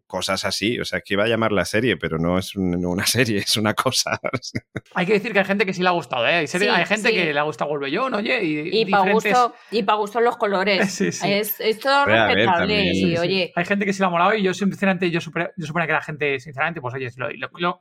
[0.08, 0.79] cosas así.
[0.79, 3.75] O sea, que iba a llamar la serie, pero no es una serie, es una
[3.75, 4.19] cosa.
[4.95, 6.34] hay que decir que hay gente que sí le ha gustado, ¿eh?
[6.34, 8.43] Hay, gente que le ha gustado Wolvellón, oye.
[8.43, 10.99] Y, y para gusto, y para gusto los colores.
[11.19, 12.91] Es, es, todo respetable.
[12.93, 13.51] y, oye.
[13.60, 15.52] Hay gente que sí le ha molado y yo, sinceramente, yo, suponía
[15.86, 17.10] que la gente, sinceramente, pues oye,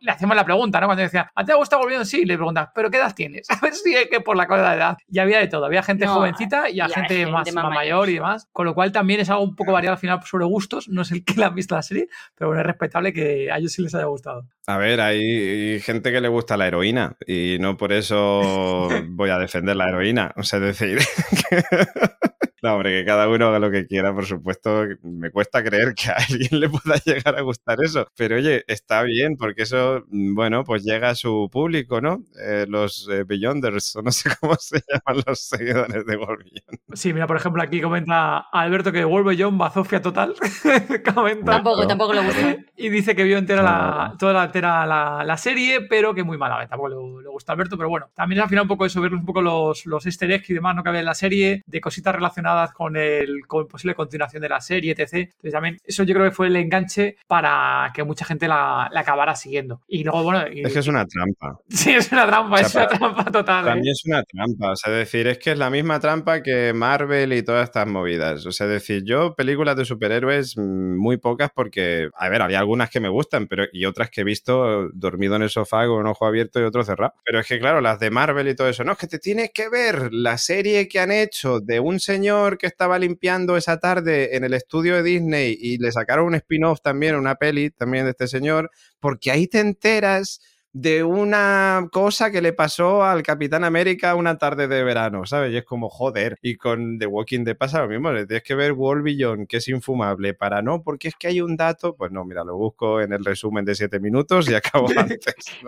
[0.00, 0.86] le hacemos la pregunta, ¿no?
[0.86, 2.04] Cuando decía, ¿a ti te gusta Wolvellón?
[2.04, 3.48] Sí, le preguntas, ¿pero qué edad tienes?
[3.50, 4.98] A ver si es que por la cosa de edad.
[5.08, 5.64] Y había de todo.
[5.66, 8.48] Había gente jovencita y, a gente, más, mayor y demás.
[8.52, 10.88] Con lo cual también es algo un poco variado al final sobre gustos.
[10.88, 13.58] No es el que le han visto la serie, pero bueno, es respetable que a
[13.58, 14.46] ellos sí les haya gustado.
[14.66, 19.38] A ver, hay gente que le gusta la heroína y no por eso voy a
[19.38, 20.32] defender la heroína.
[20.36, 20.98] O sea, es decir,
[22.60, 24.84] No, hombre, que cada uno haga lo que quiera, por supuesto.
[25.02, 28.08] Me cuesta creer que a alguien le pueda llegar a gustar eso.
[28.16, 32.24] Pero oye, está bien, porque eso, mm, bueno, pues llega a su público, ¿no?
[32.42, 36.46] Eh, los eh, Beyonders, o no sé cómo se llaman los seguidores de World
[36.94, 40.34] Sí, mira, por ejemplo, aquí comenta Alberto que World Beyond bazofia total.
[41.14, 41.52] comenta.
[41.52, 42.56] Tampoco, tampoco le gusta.
[42.76, 46.66] Y dice que vio entera la, toda la, entera la, serie, pero que muy mala.
[46.66, 48.10] Tampoco le, gusta Alberto, pero bueno.
[48.14, 50.74] También al final un poco eso, ver un poco los, los easter eggs y demás,
[50.74, 50.82] ¿no?
[50.82, 54.60] Que había en la serie, de cositas relacionadas con el con posible continuación de la
[54.60, 55.14] serie, etc.
[55.14, 59.34] Entonces también eso yo creo que fue el enganche para que mucha gente la, acabara
[59.34, 59.80] siguiendo.
[59.88, 60.44] Y luego, bueno...
[60.46, 61.58] es que es una trampa.
[61.68, 63.64] Sí, es una trampa, es una trampa total.
[63.64, 63.92] También ¿eh?
[63.92, 67.42] es una trampa, o sea, decir, es que es la misma trampa que Marvel y
[67.42, 68.44] todas estas movidas.
[68.46, 72.90] O sea, decir, yo películas de superhéroes mm, muy pocas porque, a ver, había algunas
[72.90, 76.06] que me gustan, pero y otras que he visto dormido en el sofá con un
[76.06, 77.14] ojo abierto y otro cerrado.
[77.24, 79.50] Pero es que, claro, las de Marvel y todo eso, no, es que te tienes
[79.52, 84.36] que ver la serie que han hecho de un señor que estaba limpiando esa tarde
[84.36, 88.10] en el estudio de Disney y le sacaron un spin-off también, una peli también de
[88.10, 88.70] este señor,
[89.00, 90.40] porque ahí te enteras
[90.80, 95.52] de una cosa que le pasó al Capitán América una tarde de verano, ¿sabes?
[95.52, 98.54] Y es como, joder, y con The Walking Dead pasa lo mismo, le tienes que
[98.54, 102.12] ver World Beyond, que es infumable, para no, porque es que hay un dato, pues
[102.12, 105.20] no, mira, lo busco en el resumen de siete minutos y acabo antes.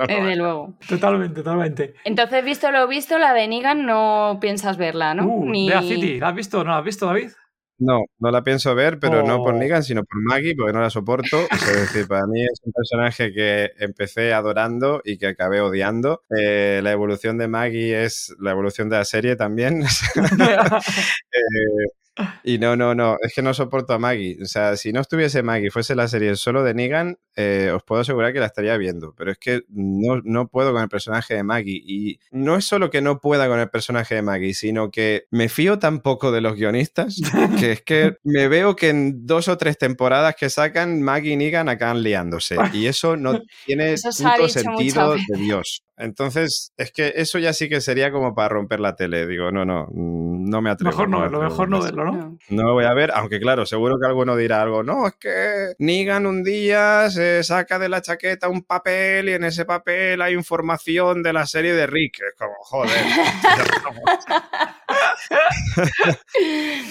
[0.06, 0.74] Desde luego.
[0.88, 1.94] Totalmente, totalmente.
[2.04, 5.26] Entonces, visto lo visto, la de Negan no piensas verla, ¿no?
[5.26, 5.70] Uh, Ni...
[5.70, 7.30] City, ¿la has visto no la has visto, David?
[7.80, 9.56] No, no la pienso ver, pero no por oh.
[9.56, 11.46] Negan, sino por Maggie, porque no la soporto.
[11.50, 16.22] Es decir, para mí es un personaje que empecé adorando y que acabé odiando.
[16.38, 19.82] Eh, la evolución de Maggie es la evolución de la serie también.
[21.32, 21.99] eh,
[22.42, 24.38] y no, no, no, es que no soporto a Maggie.
[24.42, 28.02] O sea, si no estuviese Maggie, fuese la serie solo de Negan, eh, os puedo
[28.02, 29.14] asegurar que la estaría viendo.
[29.16, 31.80] Pero es que no, no puedo con el personaje de Maggie.
[31.84, 35.48] Y no es solo que no pueda con el personaje de Maggie, sino que me
[35.48, 37.20] fío tan poco de los guionistas
[37.58, 41.36] que es que me veo que en dos o tres temporadas que sacan, Maggie y
[41.36, 42.56] Negan acaban liándose.
[42.72, 45.82] Y eso no tiene sentido de Dios.
[46.00, 49.26] Entonces, es que eso ya sí que sería como para romper la tele.
[49.26, 50.90] Digo, no, no, mm, no me atrevo.
[50.90, 52.38] Mejor no verlo, mejor no verlo, ¿no?
[52.48, 54.82] No lo voy a ver, aunque claro, seguro que alguno dirá algo.
[54.82, 59.44] No, es que Nigan un día se saca de la chaqueta un papel y en
[59.44, 62.20] ese papel hay información de la serie de Rick.
[62.20, 62.90] Es como, joder.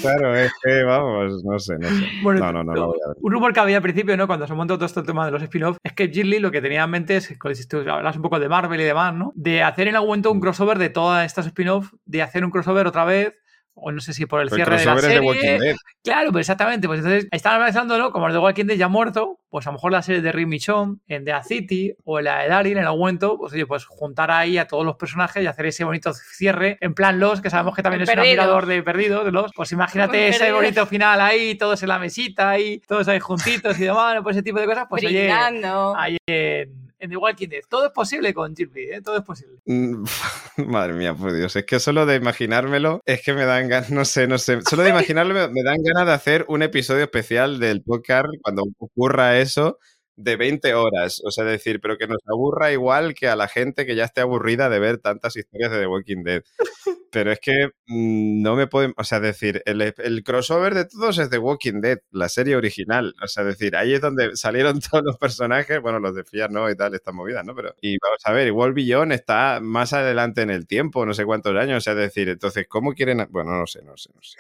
[0.02, 2.08] claro, es que vamos, no sé, no sé.
[2.24, 4.28] no, no, no, no, Un rumor que había al principio, ¿no?
[4.28, 6.84] Cuando se montó todo este tema de los spin-offs, es que Lee lo que tenía
[6.84, 9.32] en mente es, si tú hablas un poco de Marvel y demás, ¿no?
[9.36, 12.88] De hacer en algún momento un crossover de todas estas spin-offs, de hacer un crossover
[12.88, 13.34] otra vez
[13.82, 15.76] o no sé si por el cierre de la serie.
[16.04, 16.88] Claro, pues exactamente.
[16.88, 19.92] Pues entonces estaban pensándolo, como el de Walking Dead ya muerto, pues a lo mejor
[19.92, 23.38] la serie de Rick Michon en The City o la de Daryl en algún momento,
[23.38, 26.94] pues oye, pues juntar ahí a todos los personajes y hacer ese bonito cierre en
[26.94, 29.52] plan Los, que sabemos que también es un admirador de perdidos, de Los.
[29.56, 33.84] Pues imagínate ese bonito final ahí, todos en la mesita ahí, todos ahí juntitos y
[33.84, 37.62] demás, pues ese tipo de cosas, pues oye, ahí en en The Walking Dead.
[37.68, 39.02] Todo es posible con Gilby, ¿eh?
[39.02, 39.60] todo es posible.
[39.66, 40.04] Mm,
[40.68, 44.06] madre mía, por Dios, es que solo de imaginármelo, es que me dan ganas, no
[44.06, 47.82] sé, no sé, solo de imaginarlo me dan ganas de hacer un episodio especial del
[47.82, 49.80] podcast cuando ocurra eso
[50.20, 53.86] de 20 horas, o sea, decir, pero que nos aburra igual que a la gente
[53.86, 56.44] que ya esté aburrida de ver tantas historias de The Walking Dead.
[57.12, 61.30] Pero es que mm, no me pueden, o sea, decir, el, crossover de todos es
[61.32, 65.18] The Walking Dead, la serie original, o sea, decir, ahí es donde salieron todos los
[65.18, 66.70] personajes, bueno, los de Fiar, ¿no?
[66.70, 67.56] Y tal, esta movida, ¿no?
[67.56, 71.26] Pero, y vamos a ver, igual Billón está más adelante en el tiempo, no sé
[71.26, 74.38] cuántos años, o sea, decir, entonces, ¿cómo quieren, bueno, no sé, no sé, no sé.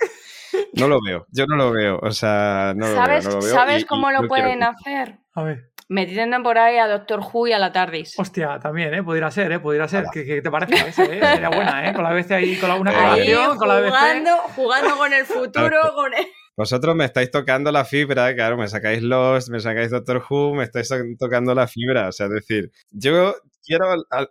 [0.73, 3.21] No lo veo, yo no lo veo, o sea, no lo veo.
[3.21, 5.19] No lo veo ¿Sabes cómo lo pueden hacer?
[5.33, 8.17] A ver metiendo por ahí a Doctor Who y a la TARDIS.
[8.17, 9.03] Hostia, también, ¿eh?
[9.03, 9.59] Pudiera ser, ¿eh?
[9.59, 10.05] Pudiera ser.
[10.13, 10.93] ¿Qué, te parece eh?
[10.93, 11.93] Sería buena, ¿eh?
[11.93, 15.77] Con la vez ahí, con la, una colaboración, con la jugando, jugando con el futuro,
[15.95, 16.25] con el...
[16.55, 20.65] Vosotros me estáis tocando la fibra, claro, me sacáis Lost, me sacáis Doctor Who, me
[20.65, 22.09] estáis tocando la fibra.
[22.09, 23.33] O sea, es decir, yo
[23.63, 23.85] quiero.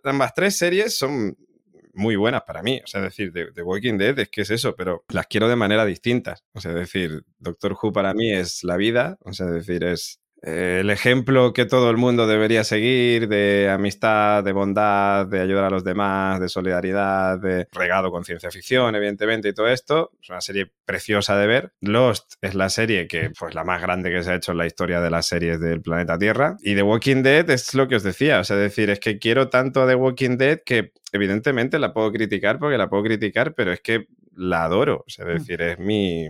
[0.04, 1.36] Ambas tres series son
[1.98, 2.80] muy buenas para mí.
[2.82, 5.56] O sea, es decir, The, Walking Dead es que es eso, pero las quiero de
[5.56, 6.38] manera distinta.
[6.52, 9.18] O sea, decir, Doctor Who para mí es la vida.
[9.22, 14.52] O sea, decir, es el ejemplo que todo el mundo debería seguir de amistad, de
[14.52, 19.52] bondad, de ayudar a los demás, de solidaridad, de regado con ciencia ficción, evidentemente, y
[19.52, 20.12] todo esto.
[20.22, 21.72] Es una serie preciosa de ver.
[21.80, 24.66] Lost es la serie que, pues, la más grande que se ha hecho en la
[24.66, 26.56] historia de las series del planeta Tierra.
[26.62, 28.38] Y The Walking Dead es lo que os decía.
[28.40, 32.12] O sea, decir, es que quiero tanto a The Walking Dead que, evidentemente, la puedo
[32.12, 35.04] criticar porque la puedo criticar, pero es que la adoro.
[35.06, 35.28] O sea, mm.
[35.28, 36.28] decir, es mi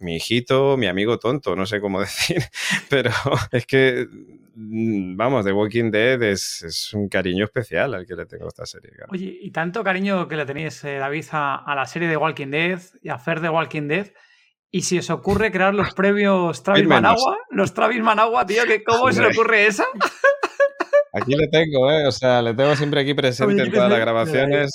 [0.00, 2.42] mi hijito, mi amigo tonto, no sé cómo decir,
[2.88, 3.10] pero
[3.52, 4.06] es que,
[4.54, 8.66] mm, vamos, The Walking Dead es, un cariño especial al que le tengo a esta
[8.66, 8.90] serie.
[9.08, 12.80] Oye, y tanto cariño que le tenéis, eh, David, a, la serie de Walking Dead
[13.02, 14.12] y a Fer de Walking Dead.
[14.72, 19.20] Y si os ocurre crear los previos Travis Managua, los Travis Managua, tío, ¿cómo se
[19.20, 19.84] le ocurre esa?
[21.12, 22.06] Aquí le tengo, ¿eh?
[22.06, 24.72] O sea, le tengo siempre aquí presente en todas las grabaciones.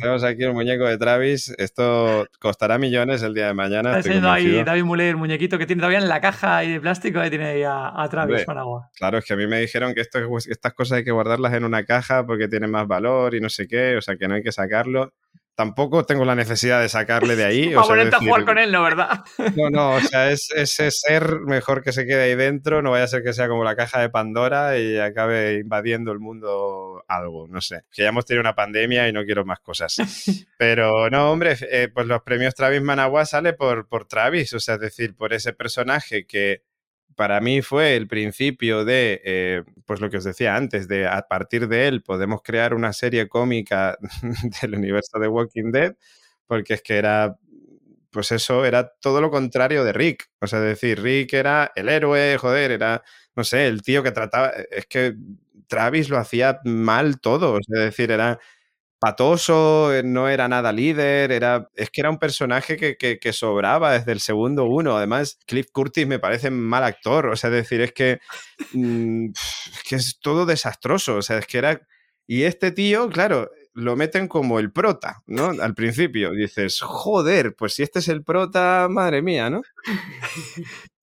[0.00, 1.54] Tenemos aquí el muñeco de Travis.
[1.56, 3.90] Esto costará millones el día de mañana.
[3.90, 7.20] Está siendo ahí David Muller, el muñequito que tiene todavía en la caja de plástico,
[7.20, 8.90] ahí tiene ahí a, Travis Managua.
[8.96, 11.64] Claro, es que a mí me dijeron que esto, estas cosas hay que guardarlas en
[11.64, 14.42] una caja porque tienen más valor y no sé qué, o sea, que no hay
[14.42, 15.12] que sacarlo
[15.58, 17.74] tampoco tengo la necesidad de sacarle de ahí.
[17.74, 18.84] o sea, a jugar con él, ¿no?
[18.84, 19.24] ¿Verdad?
[19.56, 23.02] No, no, o sea, es ese ser mejor que se quede ahí dentro, no vaya
[23.02, 27.48] a ser que sea como la caja de Pandora y acabe invadiendo el mundo algo,
[27.48, 27.82] no sé.
[27.90, 29.96] Que ya hemos tenido una pandemia y no quiero más cosas.
[30.58, 34.76] Pero no, hombre, eh, pues los premios Travis Managua sale por, por Travis, o sea,
[34.76, 36.62] es decir, por ese personaje que
[37.18, 41.22] para mí fue el principio de, eh, pues lo que os decía antes, de a
[41.22, 43.98] partir de él podemos crear una serie cómica
[44.62, 45.96] del universo de Walking Dead,
[46.46, 47.36] porque es que era,
[48.12, 50.30] pues eso, era todo lo contrario de Rick.
[50.40, 53.02] O sea, decir, Rick era el héroe, joder, era,
[53.34, 55.16] no sé, el tío que trataba, es que
[55.66, 58.38] Travis lo hacía mal todo, es decir, era
[58.98, 64.12] patoso, eh, no era nada líder, era, es que era un personaje que, sobraba desde
[64.12, 64.96] el segundo uno.
[64.96, 68.18] Además, Cliff Curtis me parece mal actor, o sea, decir, es que,
[68.72, 71.80] mm, es que es todo desastroso, o sea, es que era...
[72.26, 75.50] Y este tío, claro, lo meten como el prota, ¿no?
[75.62, 79.62] Al principio dices, joder, pues si este es el prota, madre mía, ¿no?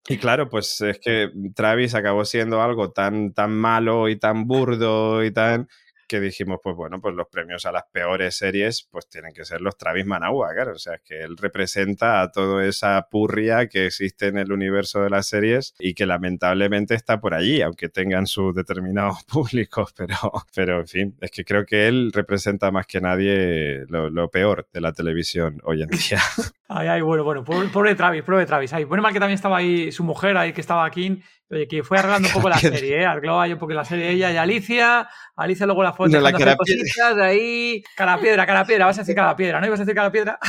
[0.08, 5.24] Y claro, pues es que Travis acabó siendo algo tan, tan malo y tan burdo
[5.24, 5.68] y tan
[6.08, 9.62] que dijimos, pues bueno, pues los premios a las peores series, pues tienen que ser
[9.62, 10.74] los Travis Managua, claro.
[10.74, 15.10] O sea, que él representa a toda esa purria que existe en el universo de
[15.10, 20.16] las series y que lamentablemente está por allí, aunque tengan sus determinados públicos, pero,
[20.54, 24.82] pero en fin, es que creo que él representa más que nadie lo, peor de
[24.82, 26.20] la televisión hoy en día.
[26.68, 28.74] Ay, ay, bueno, bueno, pobre, Travis, pobre Travis.
[28.74, 31.84] Ay, bueno, mal que también estaba ahí su mujer, ahí que estaba aquí, Oye, que
[31.84, 33.06] fue arreglando un poco la serie, ¿eh?
[33.06, 35.08] Arregló un poco la serie ella y Alicia.
[35.36, 37.84] Alicia luego la foto de la cositas de ahí.
[37.96, 38.86] Cara piedra, cara piedra.
[38.86, 40.40] Vas a decir cara piedra, ¿no ibas a decir cara piedra?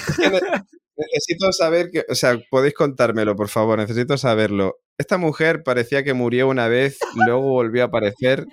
[0.96, 4.76] Necesito saber que, o sea, podéis contármelo, por favor, necesito saberlo.
[4.96, 8.46] Esta mujer parecía que murió una vez, luego volvió a aparecer.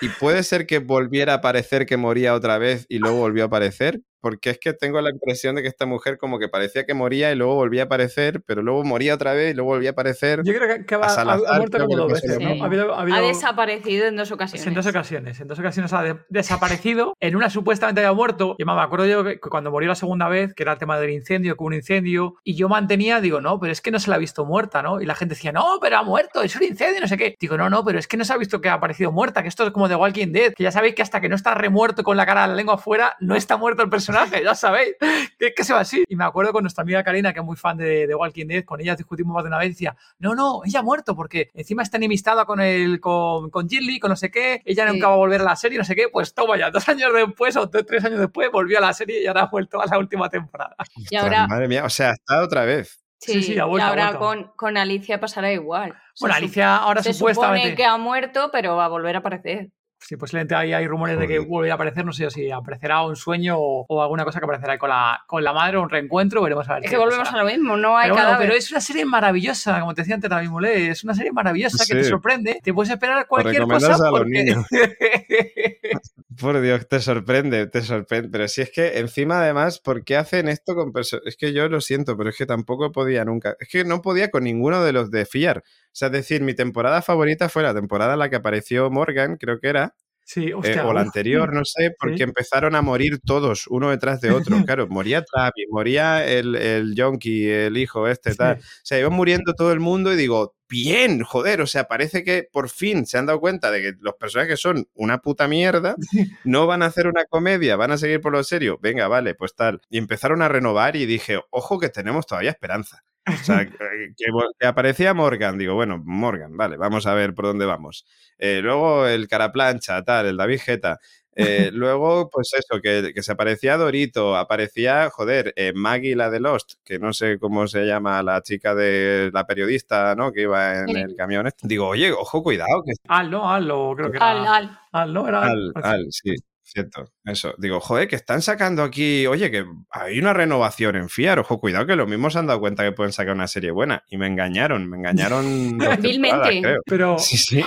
[0.00, 3.46] ¿Y puede ser que volviera a aparecer que moría otra vez y luego volvió a
[3.46, 4.00] aparecer?
[4.20, 7.32] Porque es que tengo la impresión de que esta mujer como que parecía que moría
[7.32, 10.42] y luego volvía a aparecer, pero luego moría otra vez y luego volvía a aparecer.
[10.44, 12.64] Yo creo que, ha, muerto como dos veces, ¿no?
[12.64, 14.66] Ha, desaparecido en dos ocasiones.
[14.66, 17.14] En dos ocasiones, en dos ocasiones ha desaparecido.
[17.28, 18.54] En una supuestamente había muerto.
[18.58, 21.10] Y me acuerdo yo que cuando murió la segunda vez, que era el tema del
[21.10, 24.08] incendio, que hubo un incendio, y yo mantenía, digo, no, pero es que no se
[24.08, 25.00] la ha visto muerta, ¿no?
[25.00, 27.36] Y la gente decía, no, pero ha muerto, es un incendio, no sé qué.
[27.38, 29.48] Digo, no, no, pero es que no se ha visto que ha aparecido muerta, que
[29.48, 32.02] esto es como de Walking Dead, que ya sabéis que hasta que no está remuerto
[32.02, 34.07] con la cara de la lengua afuera, no está muerto el personaje,
[34.44, 34.96] ya sabéis
[35.38, 36.04] que, que se va así.
[36.08, 38.64] Y me acuerdo con nuestra amiga Karina, que es muy fan de, de, Walking Dead,
[38.64, 41.50] con ella discutimos más de una vez y decía, no, no, ella ha muerto porque
[41.54, 45.14] encima está enemistada con el, con, con Gilly, con no sé qué, ella nunca va
[45.14, 47.68] a volver a la serie, no sé qué, pues toma ya, dos años después o
[47.68, 50.76] tres años después volvió a la serie y ahora ha vuelto a la última temporada.
[51.10, 51.46] Y ahora...
[51.46, 53.00] Madre mía, o sea, está otra vez.
[53.20, 55.94] Sí, sí, ha vuelto, y ahora Con, con, Alicia pasará igual.
[56.20, 57.70] Bueno, Alicia ahora se supuestamente...
[57.70, 59.70] supone que ha muerto, pero va a volver a aparecer.
[60.00, 63.16] Sí, posiblemente ahí hay rumores de que vuelve a aparecer, no sé si aparecerá un
[63.16, 66.68] sueño o, alguna cosa que aparecerá con la, con la madre o un reencuentro, veremos
[66.68, 66.84] a ver.
[66.84, 69.94] Es que volvemos a lo mismo, no hay pero, pero es una serie maravillosa, como
[69.94, 73.26] te decía antes David Mulé, es una serie maravillosa que te sorprende, te puedes esperar
[73.26, 73.94] cualquier cosa.
[73.94, 74.64] A los niños.
[76.40, 78.28] Por Dios, te sorprende, te sorprende.
[78.28, 81.26] Pero si es que encima además, ¿por qué hacen esto con personas?
[81.26, 83.56] Es que yo lo siento, pero es que tampoco podía nunca.
[83.58, 85.64] Es que no podía con ninguno de los de Fiar.
[85.98, 89.36] O sea, es decir, mi temporada favorita fue la temporada en la que apareció Morgan,
[89.36, 89.96] creo que era.
[90.24, 94.20] Sí, hostia, eh, o la anterior, no sé, porque empezaron a morir todos, uno detrás
[94.20, 94.64] de otro.
[94.64, 98.58] Claro, moría Travis, moría el, el Yonki, el hijo este, tal.
[98.58, 102.44] O sea, iban muriendo todo el mundo y digo, bien, joder, o sea, parece que
[102.44, 105.96] por fin se han dado cuenta de que los personajes son una puta mierda,
[106.44, 108.78] no van a hacer una comedia, van a seguir por lo serio.
[108.80, 109.80] Venga, vale, pues tal.
[109.90, 113.02] Y empezaron a renovar y dije, ojo que tenemos todavía esperanza.
[113.26, 113.66] O sea,
[114.16, 118.06] que, aparecía Morgan, digo, bueno, Morgan, vale, vamos a ver por dónde vamos.
[118.38, 120.98] Eh, luego el Caraplancha, tal, el David Geta.
[121.34, 126.74] Eh, luego, pues eso, que, se aparecía Dorito, aparecía, joder, eh, Maggie, la de Lost,
[126.84, 130.32] que no sé cómo se llama la chica de la periodista, ¿no?
[130.32, 131.46] Que iba en el camión.
[131.46, 131.68] Este.
[131.68, 132.82] Digo, oye, ojo, cuidado.
[132.84, 132.92] Que...
[133.06, 133.66] Al, no, Al,
[133.96, 134.30] creo que era.
[134.30, 134.78] Al, Al.
[134.90, 135.72] Al, no, era Al.
[135.76, 136.34] Al, sí.
[136.70, 137.54] Cierto, eso.
[137.56, 141.86] Digo, joder, que están sacando aquí, oye, que hay una renovación en FIAR, ojo, cuidado
[141.86, 144.04] que los mismos se han dado cuenta que pueden sacar una serie buena.
[144.10, 145.78] Y me engañaron, me engañaron.
[146.02, 146.76] Vilmente.
[146.84, 147.64] Pero sí, sí,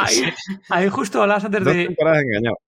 [0.70, 1.96] ahí, justo hablas antes de,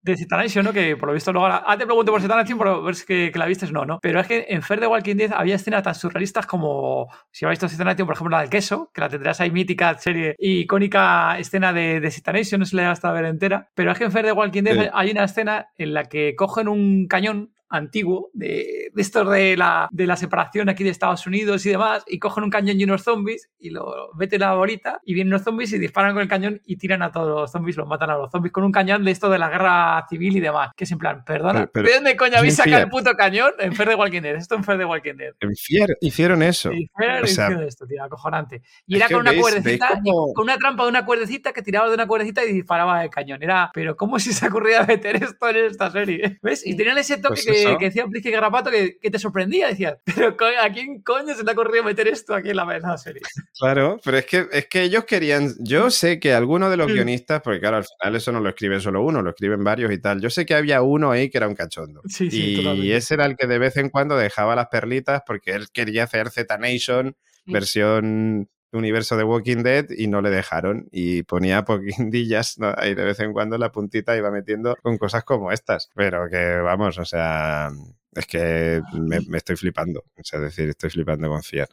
[0.02, 0.72] de Citanation, ¿no?
[0.72, 1.46] Que por lo visto luego.
[1.46, 4.00] Ah, te pregunto por Citanation, por ver si que, que, la viste no, ¿no?
[4.02, 7.60] Pero es que en Fer de Walking Dead había escenas tan surrealistas como si habéis
[7.60, 11.72] visto Citanation, por ejemplo, la del queso, que la tendrás ahí mítica, serie icónica escena
[11.72, 13.68] de, de Citanation, no se le hasta ver entera.
[13.76, 16.68] Pero es que en Fer de Walking Dead hay una escena en la que cogen
[16.68, 21.64] un cañón antiguo de, de esto de la, de la separación aquí de Estados Unidos
[21.66, 25.00] y demás, y cogen un cañón y unos zombies y lo meten a la bolita
[25.04, 27.76] y vienen los zombies y disparan con el cañón y tiran a todos los zombies,
[27.76, 30.40] los matan a los zombies con un cañón de esto de la guerra civil y
[30.40, 30.70] demás.
[30.76, 33.52] Que es en plan, perdona, ¿de dónde coño habéis sacado el puto cañón?
[33.58, 35.34] En Fer de Walking Dead, esto en Fer de Walking Dead.
[35.56, 36.70] Fier hicieron eso.
[36.70, 38.62] En Fier hicieron esto, tío, acojonante.
[38.86, 40.00] Y era con una cuerdecita,
[40.34, 43.42] con una trampa de una cuerdecita que tiraba de una cuerdecita y disparaba el cañón.
[43.42, 46.38] Era, pero ¿cómo se se ocurría meter esto en esta serie?
[46.42, 46.66] ¿Ves?
[46.66, 49.68] Y tenían ese toque pues que, que decía Plique Garrapato que, que, te sorprendía.
[49.68, 53.22] Decías, pero ¿a quién coño se te ha ocurrido meter esto aquí en la, serie?
[53.58, 55.54] Claro, pero es que, es que ellos querían.
[55.60, 56.94] Yo sé que algunos de los mm.
[56.94, 59.98] guionistas, porque claro, al final eso no lo escribe solo uno, lo escriben varios y
[59.98, 60.20] tal.
[60.20, 62.02] Yo sé que había uno ahí que era un cachondo.
[62.06, 65.52] Sí, sí, y ese era el que de vez en cuando dejaba las perlitas porque
[65.52, 71.22] él quería hacer Z Nation versión universo de Walking Dead y no le dejaron y
[71.22, 72.74] ponía poquindillas ¿no?
[72.76, 76.58] ahí de vez en cuando la puntita iba metiendo con cosas como estas pero que
[76.58, 77.70] vamos o sea
[78.14, 80.00] es que me, estoy flipando.
[80.00, 81.68] O sea, es decir, estoy flipando con Fiat.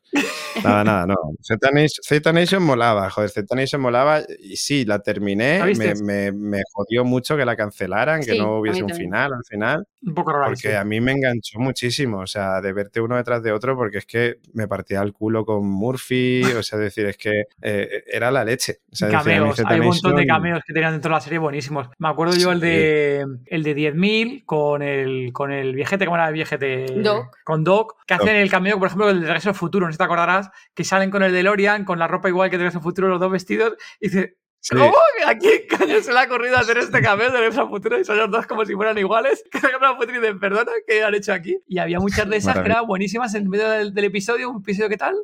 [0.63, 1.15] Nada, nada, no.
[1.41, 4.21] Z Nation, molaba, joder, Z Nation molaba.
[4.39, 5.61] Y sí, la terminé.
[6.03, 9.87] Me, me, jodió mucho que la cancelaran, que no hubiese un final al final.
[10.01, 10.47] Un poco raro.
[10.47, 12.19] Porque a mí me enganchó muchísimo.
[12.19, 15.45] O sea, de verte uno detrás de otro, porque es que me partía el culo
[15.45, 16.43] con Murphy.
[16.57, 18.79] O sea, decir, es que eh, era la leche.
[18.91, 19.61] O sea, cameos.
[19.65, 21.87] Hay un montón de cameos que tenían dentro de la serie buenísimos.
[21.99, 26.30] Me acuerdo yo el de el de 10.000 con el, con el viejete, como era
[26.31, 26.85] el viejete?
[26.97, 27.37] Doc.
[27.43, 29.95] Con Doc, que hacen el cameo, por ejemplo, el de Regreso al Futuro, no sé
[29.95, 32.79] si te acordarás, que salen con el DeLorean, con la ropa igual que de Regreso
[32.79, 34.37] al Futuro, los dos vestidos, y dice,
[34.69, 34.93] ¿Cómo?
[35.25, 37.99] ¿A quién coño se le ha ocurrido hacer este cameo de Regreso al Futuro?
[37.99, 39.43] Y son los dos como si fueran iguales.
[39.51, 41.57] Que Regreso al Futuro y dicen, perdona, ¿qué han hecho aquí?
[41.67, 44.89] Y había muchas de esas que eran buenísimas en medio del, del episodio, un episodio
[44.89, 45.15] que tal,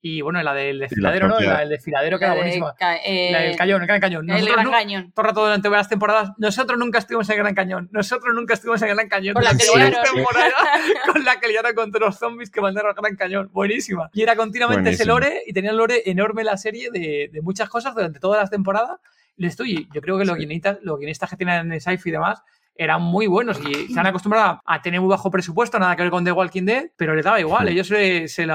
[0.00, 1.40] y bueno, la del desfiladero, ¿no?
[1.40, 2.74] La del desfiladero que era buenísima.
[3.04, 4.30] Eh, la del cañón, el Gran Cañón.
[4.30, 5.12] el Gran Cañón.
[5.12, 7.88] Todo el rato durante varias temporadas, nosotros nunca estuvimos en el Gran Cañón.
[7.90, 9.34] Nosotros nunca estuvimos en el Gran Cañón.
[9.34, 10.54] Con la que temporada,
[11.12, 13.50] con la que liaron contra los zombies que mandaron al Gran Cañón.
[13.52, 14.08] Buenísima.
[14.12, 17.68] Y era continuamente ese lore y tenía un lore enorme la serie de, de muchas
[17.68, 19.00] cosas durante todas las temporadas.
[19.36, 22.42] Y estoy, yo creo que los guionistas, los guionistas que tienen en Sci-Fi y demás
[22.78, 26.12] eran muy buenos y se han acostumbrado a tener muy bajo presupuesto, nada que ver
[26.12, 27.68] con The Walking Dead, pero les daba igual.
[27.68, 28.46] Ellos se, se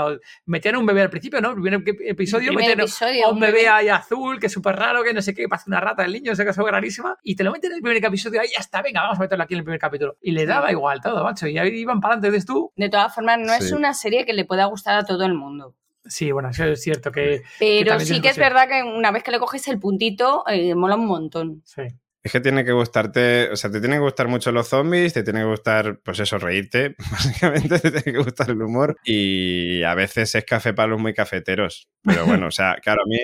[0.45, 1.49] metían un bebé al principio, ¿no?
[1.49, 5.21] El primer episodio, metían a un bebé, ahí azul, que es súper raro, que no
[5.21, 7.78] sé qué, pasa una rata del niño, ese caso rarísima, y te lo meten en
[7.78, 10.15] el primer episodio, ahí ya está, venga, vamos a meterlo aquí en el primer capítulo.
[10.21, 12.71] Y le daba igual todo, macho, y ahí iban para adelante, ¿ves tú?
[12.78, 15.76] De todas formas, no es una serie que le pueda gustar a todo el mundo.
[16.05, 17.43] Sí, bueno, eso es cierto que...
[17.59, 20.95] Pero sí que es verdad que una vez que le coges el puntito, eh, mola
[20.95, 21.61] un montón.
[21.65, 21.84] Sí.
[22.24, 25.24] Es que tiene que gustarte, o sea, te tienen que gustar mucho los zombies, te
[25.24, 29.93] tiene que gustar, pues eso, reírte, básicamente te tiene que gustar el humor y a
[29.93, 31.89] veces es café para los muy cafeteros.
[32.01, 33.17] Pero bueno, o sea, claro, a mí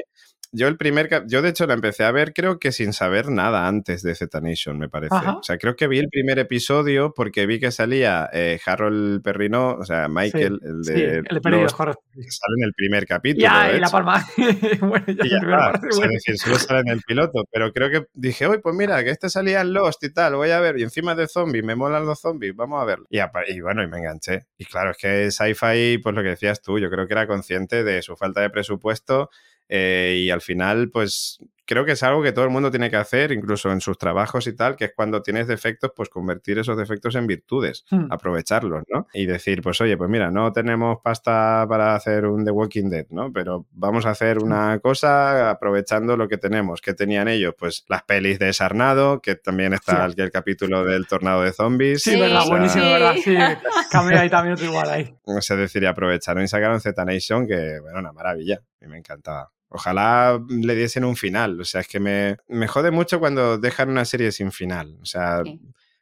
[0.52, 3.68] yo el primer, yo de hecho la empecé a ver creo que sin saber nada
[3.68, 5.16] antes de Z Nation, me parece.
[5.16, 9.76] O sea, creo que vi el primer episodio porque vi que salía eh, Harold Perrino,
[9.80, 10.94] o sea, Michael, el de...
[10.94, 13.44] Sí, el de Que sale en el primer capítulo.
[13.44, 14.26] Ya, y la palma.
[14.82, 18.60] bueno, ya, ya Es decir, solo sale en el piloto, pero creo que dije, uy,
[18.60, 21.28] pues mira, que este salía en Lost y tal, voy a ver, y encima de
[21.28, 23.06] zombies, me molan los zombies, vamos a verlo.
[23.10, 24.48] Y, y bueno, y me enganché.
[24.58, 27.84] Y claro, es que Sci-Fi, pues lo que decías tú, yo creo que era consciente
[27.84, 29.30] de su falta de presupuesto
[29.70, 31.40] eh, y al final, pues
[31.70, 34.48] creo que es algo que todo el mundo tiene que hacer, incluso en sus trabajos
[34.48, 38.12] y tal, que es cuando tienes defectos, pues convertir esos defectos en virtudes, hmm.
[38.12, 39.06] aprovecharlos, ¿no?
[39.14, 43.06] Y decir, pues oye, pues mira, no tenemos pasta para hacer un The Walking Dead,
[43.12, 43.32] ¿no?
[43.32, 46.82] Pero vamos a hacer una cosa aprovechando lo que tenemos.
[46.82, 47.54] ¿Qué tenían ellos?
[47.56, 52.02] Pues las pelis de Sarnado, que también está el, capítulo del tornado de zombies.
[52.02, 53.38] Sí, verdad, buenísimo, verdad, sí.
[53.92, 55.16] Cambia ahí también otro igual ahí.
[55.24, 58.56] O sea, decir, aprovecharon y sacaron Z Nation, que, bueno, una maravilla.
[58.56, 59.52] A mí me encantaba.
[59.70, 61.62] Ojalá le diesen un final.
[61.62, 64.98] O sea, es que me, me jode mucho cuando dejan una serie sin final.
[65.02, 65.44] O sea,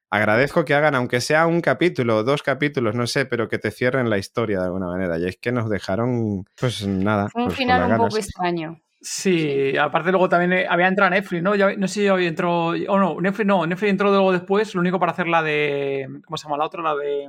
[0.09, 4.09] agradezco que hagan, aunque sea un capítulo, dos capítulos, no sé, pero que te cierren
[4.09, 5.20] la historia de alguna manera.
[5.20, 7.30] Y es que nos dejaron, pues nada.
[7.34, 8.82] Un pues, final un poco extraño.
[8.99, 11.55] Sí, aparte luego también eh, había entrado Netflix, ¿no?
[11.55, 12.70] no sé si hoy entró.
[12.70, 16.07] O no, Netflix no, Netflix entró luego después, lo único para hacer la de.
[16.26, 16.82] ¿Cómo se llama la otra?
[16.82, 17.28] La de.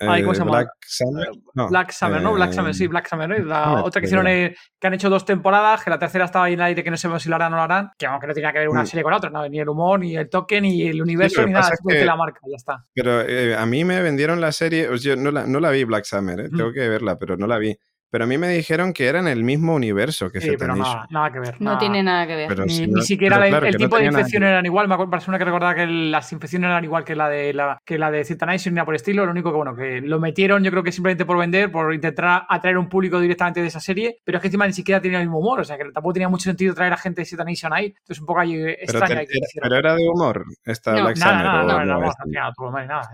[0.00, 0.50] Ay, ¿cómo se llama?
[0.52, 1.28] Black Summer.
[1.54, 2.32] No, Black Summer, ¿no?
[2.32, 3.38] Black Summer, sí, Black Summer, ¿no?
[3.38, 6.54] La otra que hicieron, eh, que han hecho dos temporadas, que la tercera estaba ahí
[6.54, 8.26] en el aire, que no sé si lo harán o no lo harán, que aunque
[8.26, 8.86] no tenía que ver una mm.
[8.86, 9.46] serie con la otra, ¿no?
[9.48, 12.40] ni el humor, ni el toque, ni el universo, ni nada, es que la marca,
[12.48, 12.84] ya está.
[12.94, 16.04] Pero eh, a mí me vendieron la serie, yo no la, no la vi Black
[16.04, 16.48] Summer, ¿eh?
[16.48, 17.76] tengo que verla, pero no la vi.
[18.10, 21.06] Pero a mí me dijeron que era en el mismo universo que sí, pero nada,
[21.10, 21.60] nada, que ver.
[21.60, 22.66] No tiene nada que ver.
[22.66, 24.88] ni, siquiera el, tipo de infección eran igual.
[24.88, 27.98] Me acuerdo una que recordaba que las infecciones eran igual que la de la que
[27.98, 29.24] la de ni nada por estilo.
[29.24, 32.46] Lo único que bueno, que lo metieron, yo creo que simplemente por vender, por intentar
[32.48, 34.18] atraer un público directamente de esa serie.
[34.24, 35.60] Pero es que encima ni siquiera tenía el mismo humor.
[35.60, 37.86] O sea que tampoco tenía mucho sentido traer a gente de Citanation ahí.
[37.86, 39.20] Entonces un poco ahí extraña.
[39.20, 39.28] Pero,
[39.62, 43.10] pero era de humor esta no, Black nada, nada, no, no, no, nada.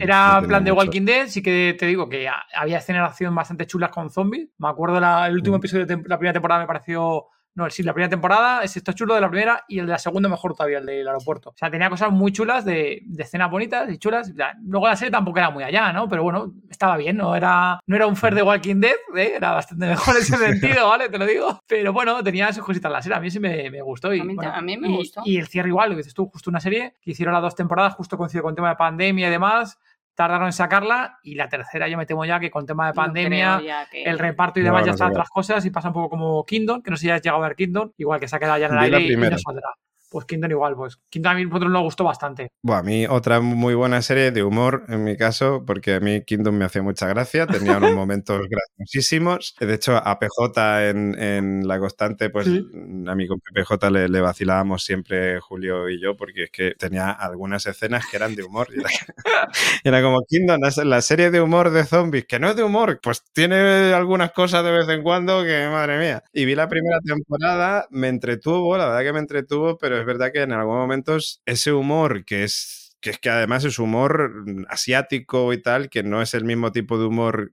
[0.00, 1.28] Era, en plan de Walking Dead.
[1.28, 5.34] Sí que te digo que había escenas de acción bastante chulas con zombies acuerdo el
[5.34, 5.60] último mm.
[5.60, 7.26] episodio de la primera temporada me pareció.
[7.54, 9.98] No, sí, la primera temporada es esto chulo de la primera y el de la
[9.98, 11.50] segunda mejor todavía, el del aeropuerto.
[11.50, 14.32] O sea, tenía cosas muy chulas de, escenas bonitas y chulas.
[14.62, 16.08] Luego la serie tampoco era muy allá, ¿no?
[16.08, 19.34] Pero bueno, estaba bien, no era, no era un fair de Walking Dead, ¿eh?
[19.36, 21.10] era bastante mejor en ese sentido, ¿vale?
[21.10, 21.60] Te lo digo.
[21.66, 24.14] Pero bueno, tenía sus cositas la serie, a mí sí me, gustó.
[24.14, 25.20] Y, a, mí, me gustó.
[25.26, 27.54] Y, el cierre igual, lo que dices tú, justo una serie que hicieron las dos
[27.54, 29.78] temporadas, justo coincidió con el tema de pandemia y demás
[30.14, 33.62] tardaron en sacarla y la tercera yo me temo ya que con tema de pandemia,
[33.92, 36.90] el reparto y demás ya están otras cosas y pasa un poco como Kingdom, que
[36.90, 38.72] no sé si has llegado a ver Kingdom, igual que se ha quedado ya en
[38.72, 39.70] el aire y no saldrá.
[40.12, 42.48] Pues Kingdom igual, pues Kingdom a mí nos gustó bastante.
[42.62, 46.22] Bueno, a mí otra muy buena serie de humor en mi caso, porque a mí
[46.22, 49.54] Kingdom me hacía mucha gracia, tenía unos momentos graciosísimos.
[49.58, 54.84] De hecho, a PJ en, La Constante, pues a mí con PJ le, le, vacilábamos
[54.84, 58.68] siempre Julio y yo, porque es que tenía algunas escenas que eran de humor.
[58.70, 63.00] Y era, como Kingdom, la serie de humor de zombies, que no es de humor,
[63.02, 66.22] pues tiene algunas cosas de vez en cuando que, madre mía.
[66.32, 70.32] Y vi la primera temporada, me entretuvo, la verdad que me entretuvo, pero es verdad
[70.32, 74.66] que en algunos momentos ese humor que es que es que además es humor mm,
[74.68, 77.52] asiático y tal, que no es el mismo tipo de humor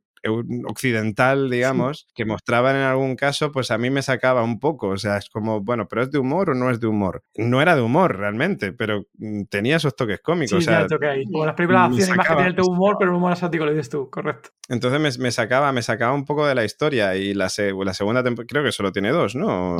[0.67, 4.89] occidental, digamos, que mostraban en algún caso, pues a mí me sacaba un poco.
[4.89, 7.23] O sea, es como, bueno, pero ¿es de humor o no es de humor?
[7.35, 10.57] No era de humor realmente, pero mm, tenía esos toques cómicos.
[10.57, 11.23] o sea, ahí.
[11.23, 14.09] Como las películas de acción tienen el humor, pero el humor asiático lo dices tú,
[14.09, 14.49] correcto.
[14.67, 17.45] Entonces me, sacaba, me sacaba un poco de la historia y la,
[17.85, 19.77] la segunda temporada, creo que solo tiene dos, ¿no?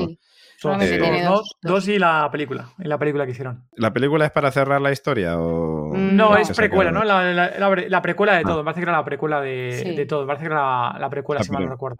[0.62, 3.66] Dos, y la película, y la película que hicieron.
[3.76, 5.94] ¿La película es para cerrar la historia o...?
[5.94, 7.04] Mm, no, es precuela, ¿no?
[7.04, 8.44] La, precuela de ah.
[8.44, 11.42] todo, me parece que era la precuela de, todo, me parece que era la, precuela,
[11.42, 11.98] ah, si mal no recuerdo.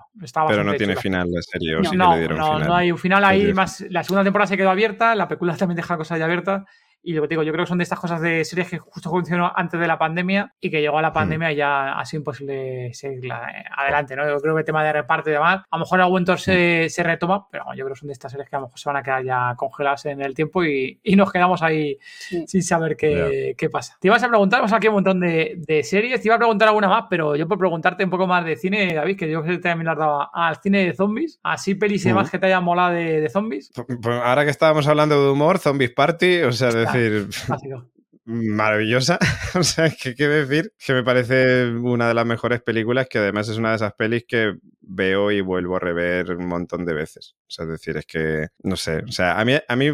[0.48, 2.68] pero no tiene final la serie, o no, sí no, le dieron no, final.
[2.68, 5.78] no hay un final ahí, más la segunda temporada se quedó abierta, la precuela también
[5.78, 6.64] deja cosas ya abiertas
[7.02, 9.10] y lo que digo, yo creo que son de estas cosas de series que justo
[9.10, 11.14] funcionó antes de la pandemia y que llegó a la mm.
[11.14, 14.28] pandemia y ya ha sido imposible seguir adelante, ¿no?
[14.28, 16.86] Yo creo que el tema de reparto y demás, a lo mejor algún momento se,
[16.86, 16.90] mm.
[16.90, 18.90] se retoma, pero yo creo que son de estas series que a lo mejor se
[18.90, 21.98] van a quedar ya congeladas en el tiempo y, y nos quedamos ahí
[22.46, 23.98] sin saber qué, qué, pasa.
[24.00, 26.68] Te ibas a preguntar, vamos aquí un montón de, de, series, te iba a preguntar
[26.68, 29.58] alguna más, pero yo por preguntarte un poco más de cine, David, que yo creo
[29.58, 32.32] que también has dado al cine de zombies, así pelis y demás mm.
[32.32, 33.72] que te hayan molado de, de zombies.
[33.74, 37.30] Pues, pues ahora que estábamos hablando de humor, Zombies Party, o sea, decir
[38.26, 39.18] maravillosa.
[39.56, 40.74] o sea, ¿qué quiero decir?
[40.78, 44.26] Que me parece una de las mejores películas, que además es una de esas pelis
[44.28, 44.56] que
[44.90, 47.36] veo y vuelvo a rever un montón de veces.
[47.48, 49.92] O sea, es decir, es que, no sé, o sea, a mí, a mí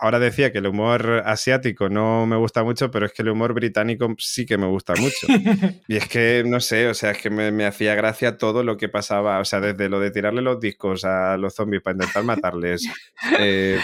[0.00, 3.54] ahora decía que el humor asiático no me gusta mucho, pero es que el humor
[3.54, 5.26] británico sí que me gusta mucho.
[5.88, 8.88] y es que, no sé, o sea, es que me, hacía gracia todo lo que
[8.88, 12.86] pasaba, o sea, desde lo de tirarle los discos a los zombies para intentar matarles,
[13.38, 13.78] eh,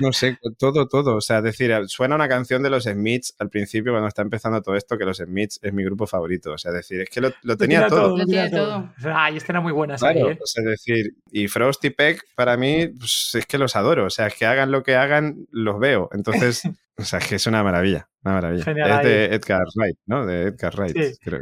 [0.00, 1.16] no sé, todo, todo.
[1.16, 4.62] O sea, es decir, suena una canción de los Smiths al principio cuando está empezando
[4.62, 6.52] todo esto, que los Smiths es mi grupo favorito.
[6.52, 8.16] O sea, es decir, es que lo, tenía, todo.
[8.16, 8.90] Lo tenía todo.
[9.04, 9.96] Ay, esta era muy buena.
[9.96, 14.06] Claro, es decir, y Frost y Peck para mí pues, es que los adoro.
[14.06, 16.08] O sea, es que hagan lo que hagan, los veo.
[16.12, 16.62] Entonces,
[17.02, 18.08] o sea, que es una maravilla.
[18.24, 19.00] Una maravilla.
[19.00, 20.24] es de Edgar Wright, ¿no?
[20.24, 20.96] De Edgar Wright.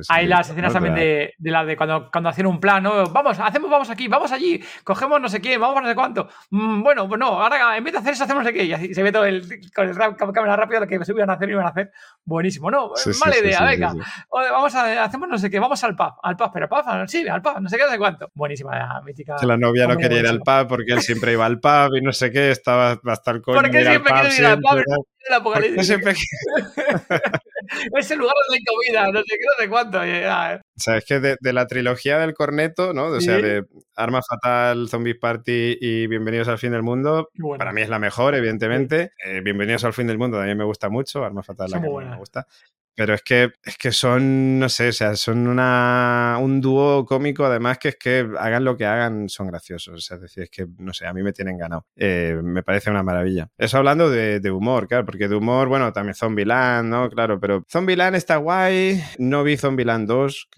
[0.09, 3.05] Hay las escenas también de, de, la de cuando, cuando hacen un plan, ¿no?
[3.11, 6.29] Vamos, hacemos, vamos aquí, vamos allí, cogemos no sé qué, vamos a no sé cuánto.
[6.51, 8.65] Mm, bueno, pues no, ahora en vez de hacer eso hacemos no sé qué.
[8.65, 9.97] Y así se ve todo el, con el
[10.33, 11.93] cámara rápido lo que se iban a hacer y iban a hacer.
[12.25, 12.93] Buenísimo, ¿no?
[13.23, 13.93] mala idea, venga.
[14.31, 17.43] vamos a, hacemos no sé qué, vamos al pub, al pub, pero pub, sí, al
[17.43, 18.31] pub, no sé qué, no sé cuánto.
[18.33, 19.37] Buenísima, la mítica.
[19.39, 22.01] Que la novia no quería ir al pub porque él siempre iba al pub y
[22.01, 23.61] no sé qué, estaba hasta el coño.
[23.61, 25.87] Porque siempre quiere ir al pub, apocalipsis.
[25.87, 26.13] Siempre...
[27.99, 30.05] es el lugar de la comida, no sé qué, no sé cuánto.
[30.05, 30.27] Eh.
[30.27, 33.07] O sea, es que de, la trilogía del corneto, ¿no?
[33.07, 33.65] O sea, de
[33.97, 37.29] Arma Fatal, Zombie Party y Bienvenidos al Fin del Mundo,
[37.59, 39.13] para mí es la mejor, evidentemente.
[39.25, 42.17] Eh, Bienvenidos al Fin del Mundo también me gusta mucho, Arma Fatal la que me
[42.17, 42.47] gusta.
[42.95, 47.45] Pero es que, es que son, no sé, o sea, son una, un dúo cómico,
[47.45, 49.95] además que es que hagan lo que hagan, son graciosos.
[49.95, 51.87] O sea, es decir, es que, no sé, a mí me tienen ganado.
[51.97, 53.49] Eh, me parece una maravilla.
[53.57, 57.09] Eso hablando de, de, humor, claro, porque de humor, bueno, también Zombieland, ¿no?
[57.09, 59.03] Claro, pero Zombieland está guay.
[59.19, 60.49] No vi Zombieland 2,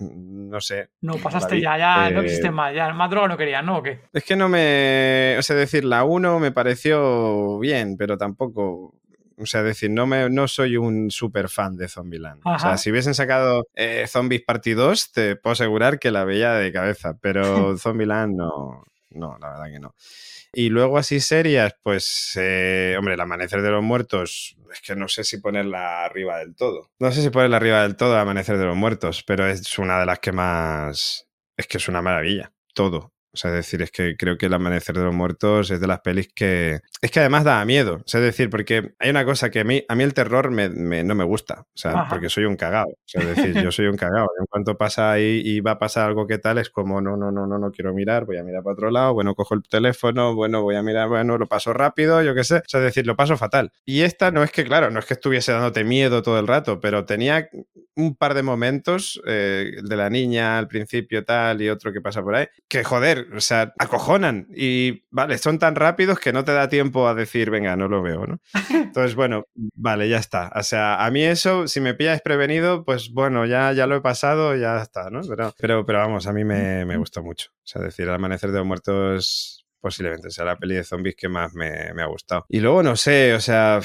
[0.00, 0.90] no sé.
[1.00, 3.78] No, pasaste ya, ya no existe más, ya más droga no quería, ¿no?
[3.78, 4.00] ¿O qué?
[4.12, 8.94] Es que no me, o sea, decir, la 1 me pareció bien, pero tampoco
[9.38, 12.40] o sea, decir, no, me, no soy un súper fan de Zombieland.
[12.44, 16.54] O sea, si hubiesen sacado eh, Zombies Party 2, te puedo asegurar que la veía
[16.54, 17.42] de cabeza, pero
[17.78, 19.94] Zombieland no, no, la verdad que no.
[20.52, 25.06] Y luego así serias, pues, eh, hombre, el Amanecer de los Muertos, es que no
[25.06, 26.88] sé si ponerla arriba del todo.
[26.98, 30.00] No sé si ponerla arriba del todo, el Amanecer de los Muertos, pero es una
[30.00, 31.28] de las que más...
[31.58, 33.12] Es que es una maravilla, todo.
[33.36, 35.86] O sea, es decir, es que creo que El Amanecer de los Muertos es de
[35.86, 36.80] las pelis que.
[37.02, 37.96] Es que además da miedo.
[37.96, 40.50] O sea, es decir, porque hay una cosa que a mí, a mí el terror
[40.50, 41.60] me, no me gusta.
[41.60, 42.88] O sea, porque soy un cagado.
[42.88, 44.28] O sea, es decir, yo soy un cagado.
[44.40, 47.30] En cuanto pasa ahí y va a pasar algo que tal, es como, no, no,
[47.30, 49.12] no, no, no quiero mirar, voy a mirar para otro lado.
[49.12, 52.56] Bueno, cojo el teléfono, bueno, voy a mirar, bueno, lo paso rápido, yo qué sé.
[52.56, 53.70] O sea, es decir, lo paso fatal.
[53.84, 56.80] Y esta no es que, claro, no es que estuviese dándote miedo todo el rato,
[56.80, 57.50] pero tenía
[57.96, 62.00] un par de momentos, eh, el de la niña al principio tal y otro que
[62.00, 66.44] pasa por ahí, que joder, o sea, acojonan y vale, son tan rápidos que no
[66.44, 68.40] te da tiempo a decir, venga, no lo veo, ¿no?
[68.70, 70.52] Entonces, bueno, vale, ya está.
[70.54, 74.00] O sea, a mí eso, si me pillas prevenido, pues bueno, ya, ya lo he
[74.00, 75.20] pasado, ya está, ¿no?
[75.28, 77.50] Pero, pero, pero vamos, a mí me, me gusta mucho.
[77.52, 81.28] O sea, decir, el amanecer de los muertos posiblemente sea la peli de zombies que
[81.28, 82.44] más me, me ha gustado.
[82.48, 83.80] Y luego, no sé, o sea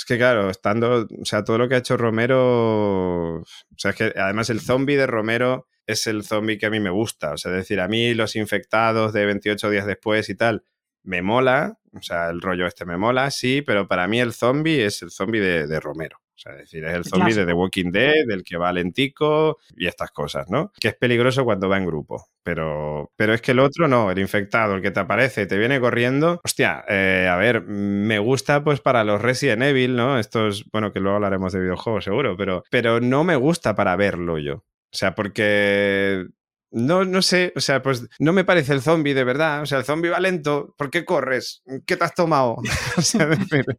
[0.00, 3.44] es que claro, estando, o sea, todo lo que ha hecho Romero, o
[3.76, 6.88] sea, es que además el zombie de Romero es el zombie que a mí me
[6.88, 10.64] gusta, o sea, es decir, a mí los infectados de 28 días después y tal,
[11.02, 14.86] me mola, o sea, el rollo este me mola, sí, pero para mí el zombie
[14.86, 16.18] es el zombie de Romero.
[16.40, 19.58] O sea, es decir, es el zombie de The Walking Dead, del que va lentico
[19.76, 20.72] y estas cosas, ¿no?
[20.80, 22.28] Que es peligroso cuando va en grupo.
[22.42, 25.78] Pero, pero es que el otro no, el infectado, el que te aparece, te viene
[25.80, 26.40] corriendo.
[26.42, 30.18] Hostia, eh, a ver, me gusta pues para los Resident Evil, ¿no?
[30.18, 34.38] Estos, bueno, que luego hablaremos de videojuegos seguro, pero, pero no me gusta para verlo
[34.38, 34.54] yo.
[34.54, 36.26] O sea, porque
[36.72, 39.62] no, no sé, o sea, pues no me parece el zombie de verdad.
[39.62, 40.74] O sea, el zombie va lento.
[40.76, 41.62] ¿Por qué corres?
[41.86, 42.56] ¿Qué te has tomado?
[42.96, 43.28] o sea,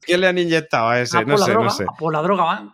[0.05, 1.23] ¿qué le han inyectado a ese?
[1.25, 1.85] no sé, no sé.
[1.97, 2.73] por la droga van.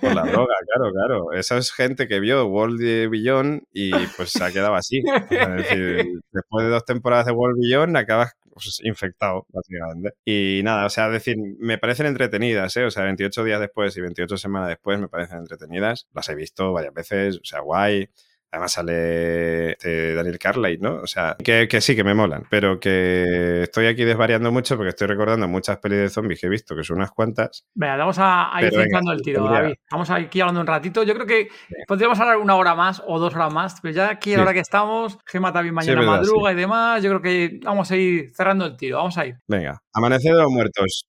[0.00, 1.32] por la droga, claro, claro.
[1.32, 5.02] Esa es gente que vio World Beyond y pues se ha quedado así.
[5.30, 10.14] Es decir, después de dos temporadas de World Beyond acabas pues, infectado, básicamente.
[10.24, 12.84] Y nada, o sea, decir, me parecen entretenidas, ¿eh?
[12.84, 16.06] O sea, 28 días después y 28 semanas después me parecen entretenidas.
[16.14, 18.08] Las he visto varias veces, o sea, guay.
[18.52, 20.96] Además sale este Daniel Carlyle, ¿no?
[20.96, 25.06] O sea, que, sí, que me molan, pero que estoy aquí desvariando mucho porque estoy
[25.06, 27.64] recordando muchas pelis de zombies que he visto, que son unas cuantas.
[27.74, 29.74] Venga, vamos a, ir centrando el tiro, David.
[29.90, 31.02] Vamos aquí hablando un ratito.
[31.02, 31.48] Yo creo que
[31.88, 34.52] podríamos hablar una hora más o dos horas más, pero ya aquí a la hora
[34.52, 38.66] que estamos, Gema también mañana madruga y demás, yo creo que vamos a ir cerrando
[38.66, 38.98] el tiro.
[38.98, 39.38] Vamos a ir.
[39.48, 41.06] Venga, los Muertos.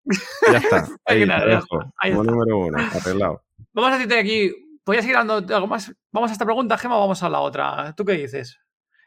[0.49, 0.87] Ya está.
[1.05, 3.43] Ahí, como número uno, arreglado.
[3.73, 5.93] Vamos a decirte aquí ¿Podrías seguir dando algo más?
[6.11, 7.93] ¿Vamos a esta pregunta, Gema, o vamos a la otra?
[7.95, 8.59] ¿Tú qué dices?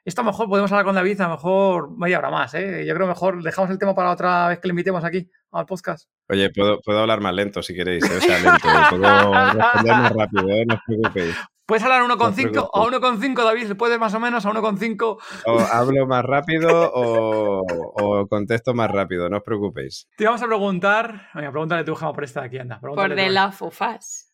[0.07, 2.85] Esto a lo mejor podemos hablar con David, a lo mejor media hora más, ¿eh?
[2.87, 6.09] Yo creo mejor dejamos el tema para otra vez que le invitemos aquí al podcast.
[6.29, 8.17] Oye, puedo, puedo hablar más lento si queréis, ¿eh?
[8.17, 8.69] o sea, lento.
[8.91, 10.65] Puedo responder más rápido, ¿eh?
[10.67, 11.37] No os preocupéis.
[11.67, 12.71] ¿Puedes hablar a 1,5?
[12.73, 15.19] a 1,5, David, ¿puedes más o menos a 1,5?
[15.47, 20.09] O hablo más rápido o, o, contesto más rápido, no os preocupéis.
[20.17, 22.79] Te vamos a preguntar, venga, pregúntale tú, Gema, por esta de aquí, anda.
[22.79, 24.26] Por de la FUFAS.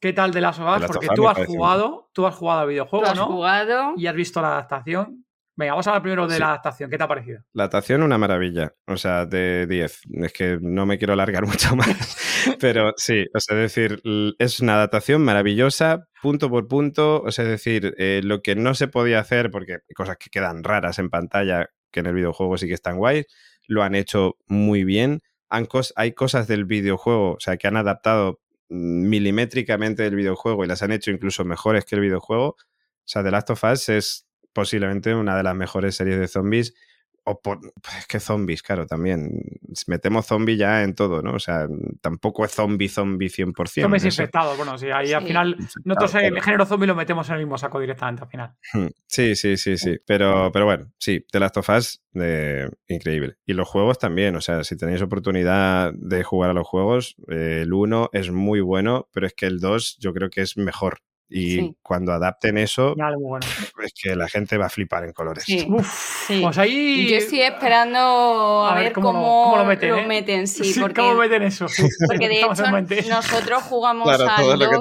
[0.00, 3.10] ¿Qué tal de las of Porque tú has jugado, tú has jugado al videojuego, ¿Tú
[3.10, 3.92] has jugado.
[3.96, 5.26] Y has visto la adaptación.
[5.56, 6.88] Venga, vamos a hablar primero de la adaptación.
[6.88, 7.42] ¿Qué te ha parecido?
[7.52, 8.72] La adaptación, una maravilla.
[8.86, 10.00] O sea, de 10.
[10.22, 12.16] Es que no me quiero alargar mucho más.
[12.58, 14.00] Pero sí, o sea, es decir,
[14.38, 17.20] es una adaptación maravillosa, punto por punto.
[17.20, 20.30] O sea, es decir, eh, lo que no se podía hacer, porque hay cosas que
[20.30, 23.26] quedan raras en pantalla, que en el videojuego sí que están guays,
[23.66, 25.20] lo han hecho muy bien.
[25.96, 28.40] hay cosas del videojuego, o sea, que han adaptado
[28.70, 32.46] milimétricamente del videojuego y las han hecho incluso mejores que el videojuego.
[32.50, 32.56] O
[33.04, 36.74] sea, The Last of Us es posiblemente una de las mejores series de zombies
[37.24, 37.60] o por,
[37.98, 39.30] es que zombies, claro, también.
[39.86, 41.34] Metemos zombie ya en todo, ¿no?
[41.34, 41.66] O sea,
[42.00, 43.82] tampoco es zombie, zombie 100%.
[43.82, 47.40] Zombies infectados, bueno, sí, ahí al final nosotros el género zombie lo metemos en el
[47.40, 48.54] mismo saco directamente al final.
[48.72, 49.98] Hmm, sí, sí, sí, sí.
[50.06, 52.02] Pero, pero bueno, sí, The Last of Us,
[52.88, 53.36] increíble.
[53.46, 57.60] Y los juegos también, o sea, si tenéis oportunidad de jugar a los juegos, eh,
[57.62, 61.00] el 1 es muy bueno, pero es que el 2 yo creo que es mejor.
[61.32, 62.96] Y cuando adapten eso,
[63.84, 65.44] es que la gente va a flipar en colores.
[65.68, 67.08] Uf, pues ahí...
[67.08, 70.06] Yo estoy esperando a, ver, cómo, lo, meten, ¿eh?
[70.06, 71.00] meten, sí, porque...
[71.00, 71.66] ¿Cómo meten eso?
[72.08, 74.80] Porque de hecho nosotros jugamos al 2...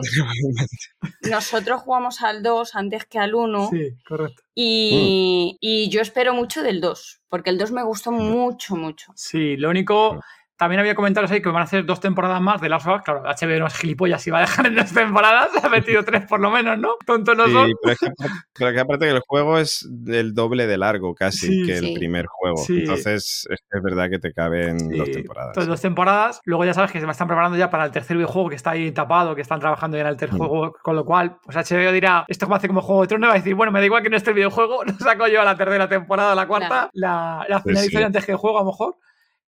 [1.30, 3.70] Nosotros jugamos al 2 antes que al 1.
[3.72, 4.41] Sí, correcto.
[4.56, 9.14] Y, y, yo espero mucho del 2, porque el 2 me gustó mucho, mucho.
[9.16, 10.20] Sí, lo único...
[10.60, 13.24] También había comentarios ahí que van a hacer dos temporadas más de las of Claro,
[13.24, 15.49] HBO no es gilipollas y va a dejar en dos temporadas.
[15.64, 16.95] Ha metido tres por lo menos, ¿no?
[17.05, 17.72] Tonto no son.
[17.82, 22.26] Pero, que, aparte que el juego es el doble de largo casi que el primer
[22.26, 22.62] juego.
[22.68, 25.49] Entonces es, es, verdad que te caben dos temporadas.
[25.49, 26.41] Entonces, dos temporadas.
[26.43, 28.72] Luego ya sabes que se me están preparando ya para el tercer videojuego que está
[28.72, 30.39] ahí tapado, que están trabajando ya en el tercer mm.
[30.39, 30.74] juego.
[30.82, 33.38] Con lo cual, pues HBO dirá, esto como hace como Juego de Tronos, va a
[33.38, 35.55] decir, bueno, me da igual que no esté el videojuego, lo saco yo a la
[35.55, 38.95] tercera temporada, a la cuarta, la, la finalizo antes que el juego a lo mejor.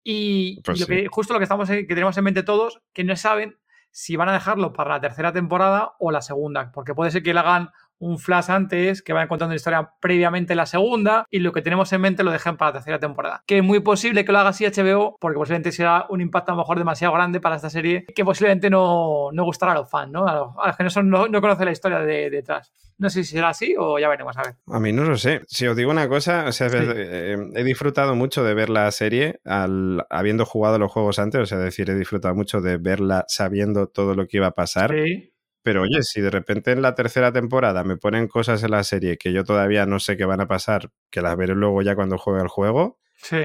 [0.10, 3.14] Y, pues lo que, justo lo que, estamos, que tenemos en mente todos, que no
[3.18, 3.58] saben
[3.92, 7.34] si van a dejarlo para la tercera temporada o la segunda, porque puede ser que
[7.34, 11.52] le hagan un flash antes, que vayan contando la historia previamente la segunda, y lo
[11.52, 13.44] que tenemos en mente lo dejen para la tercera temporada.
[13.48, 16.56] Que es muy posible que lo haga así HBO, porque posiblemente será un impacto a
[16.56, 20.12] lo mejor demasiado grande para esta serie, que posiblemente no, no gustará a los fans,
[20.12, 20.28] ¿no?
[20.28, 20.36] A
[20.68, 22.74] los, que no, son, no, conocen la historia de, detrás.
[23.00, 24.56] No sé si será así o ya veremos a ver.
[24.68, 25.42] A mí no lo sé.
[25.48, 29.40] Si os digo una cosa, o sea, eh, he disfrutado mucho de ver la serie
[29.46, 33.88] al, habiendo jugado los juegos antes, o sea, decir, he disfrutado mucho de verla sabiendo
[33.88, 34.92] todo lo que iba a pasar.
[34.92, 35.32] Sí.
[35.68, 39.18] Pero oye, si de repente en la tercera temporada me ponen cosas en la serie
[39.18, 42.18] que yo todavía no sé qué van a pasar, que las veré luego ya cuando
[42.18, 43.02] juegue el juego,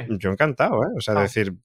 [0.09, 0.93] yo encantado, ¿eh?
[0.97, 1.23] O sea, ah.
[1.23, 1.57] decir,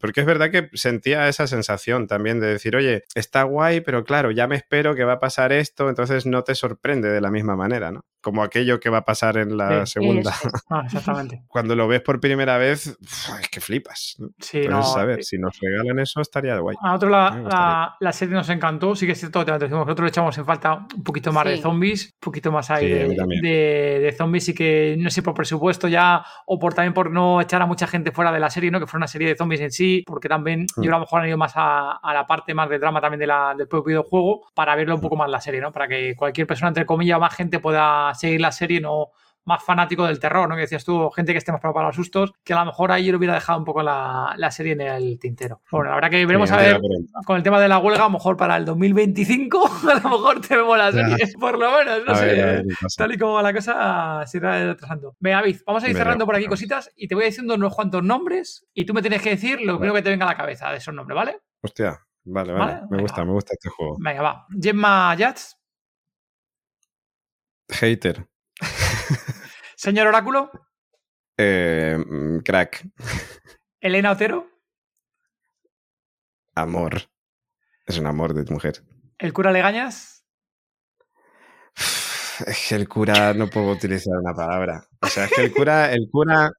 [0.00, 4.30] porque es verdad que sentía esa sensación también de decir, oye, está guay, pero claro,
[4.30, 7.56] ya me espero que va a pasar esto, entonces no te sorprende de la misma
[7.56, 8.04] manera, ¿no?
[8.20, 10.34] Como aquello que va a pasar en la segunda.
[10.68, 11.42] Ah, exactamente.
[11.48, 12.98] Cuando lo ves por primera vez,
[13.40, 14.18] es que flipas.
[14.38, 16.76] Sí, entonces, a ver, si nos regalan eso, estaría guay.
[16.82, 20.08] A nosotros la, la, serie nos encantó, sí que es cierto, te decimos, nosotros le
[20.10, 24.12] echamos en falta un poquito más de zombies, un poquito más ahí de, de, de
[24.12, 27.66] zombies y que no sé por presupuesto ya o por también por no echar a
[27.66, 28.80] mucha gente fuera de la serie, ¿no?
[28.80, 31.28] Que fuera una serie de zombies en sí, porque también yo a lo mejor han
[31.28, 34.74] ido más a, la parte más de drama también de la, del propio videojuego para
[34.76, 35.72] verlo un poco más la serie, ¿no?
[35.72, 39.08] Para que cualquier persona, entre comillas, más gente pueda seguir la serie, no
[39.44, 40.54] más fanático del terror, ¿no?
[40.54, 42.92] Que decías tú, gente que esté más preparada para los sustos, que a lo mejor
[42.92, 45.62] ahí yo hubiera dejado un poco la, serie en el tintero.
[45.70, 46.80] Bueno, la verdad que veremos a ver
[47.26, 50.40] con el tema de la huelga, a lo mejor para el 2025, a lo mejor
[50.40, 52.64] te vemos la serie, por lo menos, no sé.
[52.96, 55.16] tal y como va la cosa, se irá retrasando.
[55.18, 58.02] Venga, David, vamos a ir cerrando por aquí cositas y te voy diciendo unos cuantos
[58.02, 60.70] nombres y tú me tienes que decir lo primero que te venga a la cabeza
[60.70, 61.40] de esos nombres, ¿vale?
[61.62, 62.80] Hostia, vale, vale.
[62.90, 63.96] Me gusta, me gusta este juego.
[63.98, 64.46] Venga, va.
[64.60, 65.56] Gemma Jats.
[67.68, 68.29] Hater.
[69.80, 70.50] Señor Oráculo.
[71.38, 72.86] Eh, mm, crack.
[73.80, 74.46] Elena Otero.
[76.54, 77.00] Amor.
[77.86, 78.84] Es un amor de mujer.
[79.18, 80.26] ¿El cura Legañas?
[82.46, 84.84] Es que el cura no puedo utilizar una palabra.
[85.00, 86.50] O sea, es que el cura, el cura.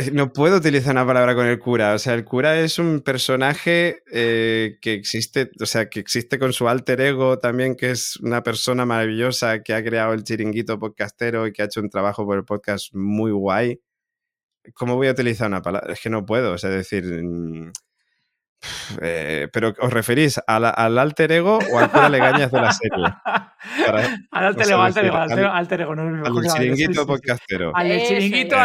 [0.00, 1.92] Eh, no puedo utilizar una palabra con el cura.
[1.94, 6.54] O sea, el cura es un personaje eh, que existe, o sea, que existe con
[6.54, 11.46] su alter ego también, que es una persona maravillosa que ha creado el chiringuito podcastero
[11.46, 13.80] y que ha hecho un trabajo por el podcast muy guay.
[14.74, 15.92] ¿Cómo voy a utilizar una palabra?
[15.92, 16.52] Es que no puedo.
[16.54, 17.04] O sea, decir.
[18.60, 22.72] Mm, eh, pero ¿os referís al, al, alter ego o al cura Legañas de la
[22.72, 23.04] serie?
[23.86, 25.94] Para, al alter ego, alter ego, al, alter ego.
[25.94, 27.72] No, al chiringuito podcastero.
[27.74, 28.56] Al chiringuito,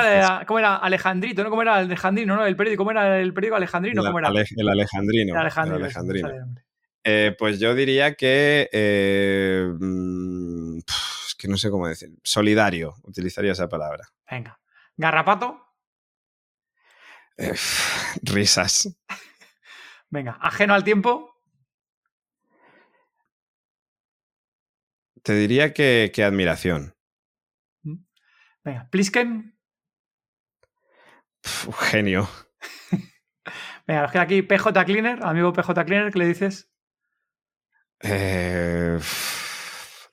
[0.46, 0.76] ¿cómo era?
[0.78, 1.50] Alejandrito, ¿no?
[1.50, 2.46] ¿Cómo era Alejandrino, no?
[2.46, 4.04] El periódico, ¿cómo era el periódico Alejandrino?
[4.04, 4.30] ¿Cómo era?
[4.30, 5.34] el Alejandrino.
[5.34, 5.78] El Alejandrino.
[5.78, 6.30] El Alejandrino.
[7.04, 8.68] Eh, pues yo diría que.
[8.72, 12.10] Eh, mmm, es que no sé cómo decir.
[12.24, 14.10] Solidario, utilizaría esa palabra.
[14.30, 14.60] Venga.
[14.98, 15.62] ¿Garrapato?
[17.38, 17.54] Eh,
[18.24, 18.90] risas.
[20.16, 21.36] Venga, ajeno al tiempo.
[25.22, 26.96] Te diría que, que admiración.
[27.84, 27.98] Mm.
[28.64, 29.60] Venga, Plisken.
[31.82, 32.30] genio.
[33.88, 36.72] Venga, nos queda aquí PJ Cleaner, amigo PJ Cleaner, ¿qué le dices?
[38.00, 38.98] Eh,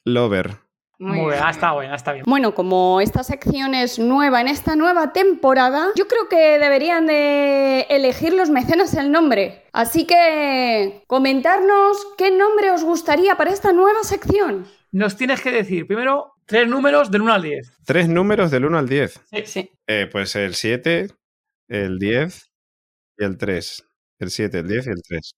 [0.05, 0.59] lover.
[1.03, 2.25] Muy, bien, está bien, está bien.
[2.29, 7.87] Bueno, como esta sección es nueva en esta nueva temporada, yo creo que deberían de
[7.91, 9.65] elegir los mecenas el nombre.
[9.73, 14.69] Así que comentarnos qué nombre os gustaría para esta nueva sección.
[14.93, 17.79] Nos tienes que decir primero tres números del 1 al 10.
[17.85, 19.21] Tres números del 1 al 10.
[19.29, 19.71] Sí, sí.
[19.89, 21.09] Eh, pues el 7,
[21.67, 22.51] el 10
[23.19, 23.85] y el 3.
[24.21, 25.33] El 7, el 10 y el 3.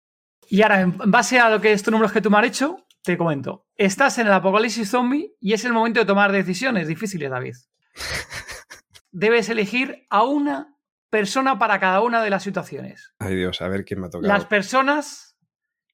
[0.49, 3.19] Y ahora, en base a lo que estos números que tú me has hecho, te
[3.19, 3.67] comento.
[3.77, 7.55] Estás en el apocalipsis zombie y es el momento de tomar decisiones difíciles, David.
[9.13, 10.77] Debes elegir a una
[11.11, 13.13] persona para cada una de las situaciones.
[13.19, 14.33] Ay Dios, a ver quién me ha tocado.
[14.33, 15.37] Las personas,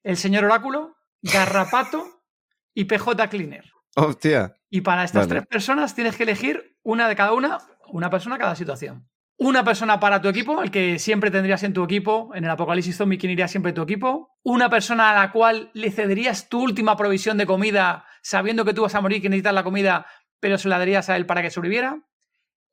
[0.02, 2.22] el señor Oráculo, Garrapato
[2.74, 3.64] y PJ Cleaner.
[3.96, 4.56] Hostia.
[4.70, 5.40] Y para estas vale.
[5.40, 7.58] tres personas tienes que elegir una de cada una,
[7.88, 9.10] una persona cada situación.
[9.42, 12.94] Una persona para tu equipo, el que siempre tendrías en tu equipo, en el apocalipsis
[12.94, 14.36] zombie, quien iría siempre en tu equipo.
[14.42, 18.82] Una persona a la cual le cederías tu última provisión de comida, sabiendo que tú
[18.82, 20.04] vas a morir, que necesitas la comida,
[20.40, 22.02] pero se la darías a él para que sobreviviera.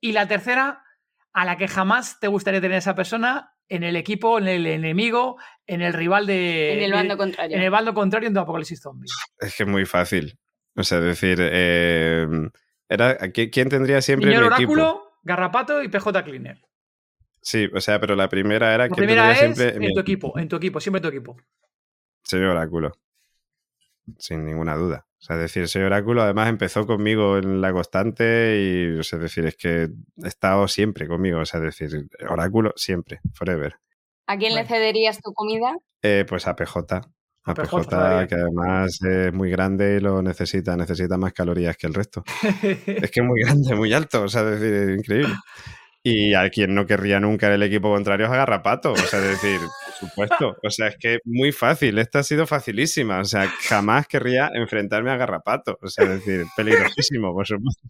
[0.02, 0.84] Y la tercera,
[1.32, 5.38] a la que jamás te gustaría tener esa persona en el equipo, en el enemigo,
[5.68, 6.74] en el rival de.
[6.74, 7.56] En el bando contrario.
[7.56, 9.08] En el bando contrario en tu apocalipsis zombie.
[9.40, 10.38] Es que es muy fácil.
[10.76, 12.28] O sea, decir, eh,
[12.90, 15.07] era, ¿quién tendría siempre en mi Oráculo, equipo?
[15.28, 16.62] Garrapato y PJ Cleaner.
[17.42, 20.00] Sí, o sea, pero la primera era La que primera es siempre en mi tu
[20.00, 21.38] equipo, en tu equipo, siempre en tu equipo.
[22.24, 22.94] Señor Oráculo.
[24.18, 25.06] Sin ninguna duda.
[25.20, 29.18] O sea, es decir, señor Oráculo además empezó conmigo en la constante y, o sea,
[29.18, 29.90] es decir, es que
[30.24, 31.40] he estado siempre conmigo.
[31.40, 33.76] O sea, es decir, Oráculo siempre, forever.
[34.28, 35.76] ¿A quién le cederías tu comida?
[36.02, 37.02] Eh, pues a PJ.
[37.48, 38.28] A A PJ PJ, todavía.
[38.28, 42.24] que además es muy grande y lo necesita, necesita más calorías que el resto.
[42.86, 45.34] Es que es muy grande, muy alto, o sea, es decir, es increíble.
[46.04, 49.42] Y a quien no querría nunca el equipo contrario es a Garrapato, o sea, es
[49.42, 53.48] decir, por supuesto, o sea, es que muy fácil, esta ha sido facilísima, o sea,
[53.68, 57.90] jamás querría enfrentarme a Garrapato, o sea, es decir, peligrosísimo, por supuesto.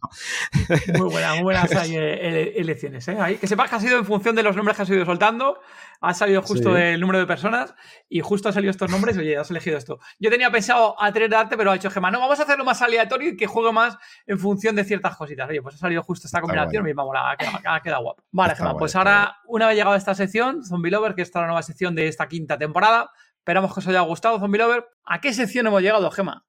[0.97, 3.07] Muy buenas, muy buenas eh, ele- elecciones.
[3.07, 3.17] ¿eh?
[3.19, 5.59] Ahí, que sepas que ha sido en función de los nombres que has ido soltando.
[6.01, 6.81] Ha salido justo Sí.
[6.81, 7.73] el número de personas
[8.07, 9.99] y justo han salido estos nombres y oye, has elegido esto.
[10.19, 12.11] Yo tenía pensado a tres darte, pero ha hecho Gemma.
[12.11, 15.49] No, vamos a hacerlo más aleatorio y que juegue más en función de ciertas cositas.
[15.49, 18.23] Oye, pues ha salido justo esta Está combinación y vamos, ha quedado, ha quedado guapo.
[18.31, 21.15] Vale, Está Gemma, guay, pues está ahora, una vez llegado a esta sección, Zombie Lover,
[21.15, 24.39] que esta es la nueva sección de esta quinta temporada, esperamos que os haya gustado,
[24.39, 24.85] Zombie Lover.
[25.05, 26.45] ¿A qué sección hemos llegado, Gemma?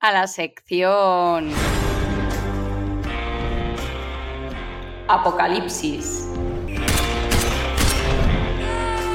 [0.00, 1.50] A la sección.
[5.08, 6.28] Apocalipsis.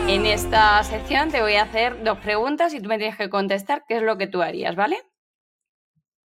[0.07, 3.85] En esta sección te voy a hacer dos preguntas y tú me tienes que contestar
[3.87, 4.97] qué es lo que tú harías, ¿vale?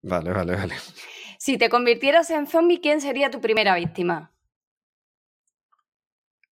[0.03, 0.75] Vale, vale, vale.
[1.39, 4.33] Si te convirtieras en zombie, ¿quién sería tu primera víctima?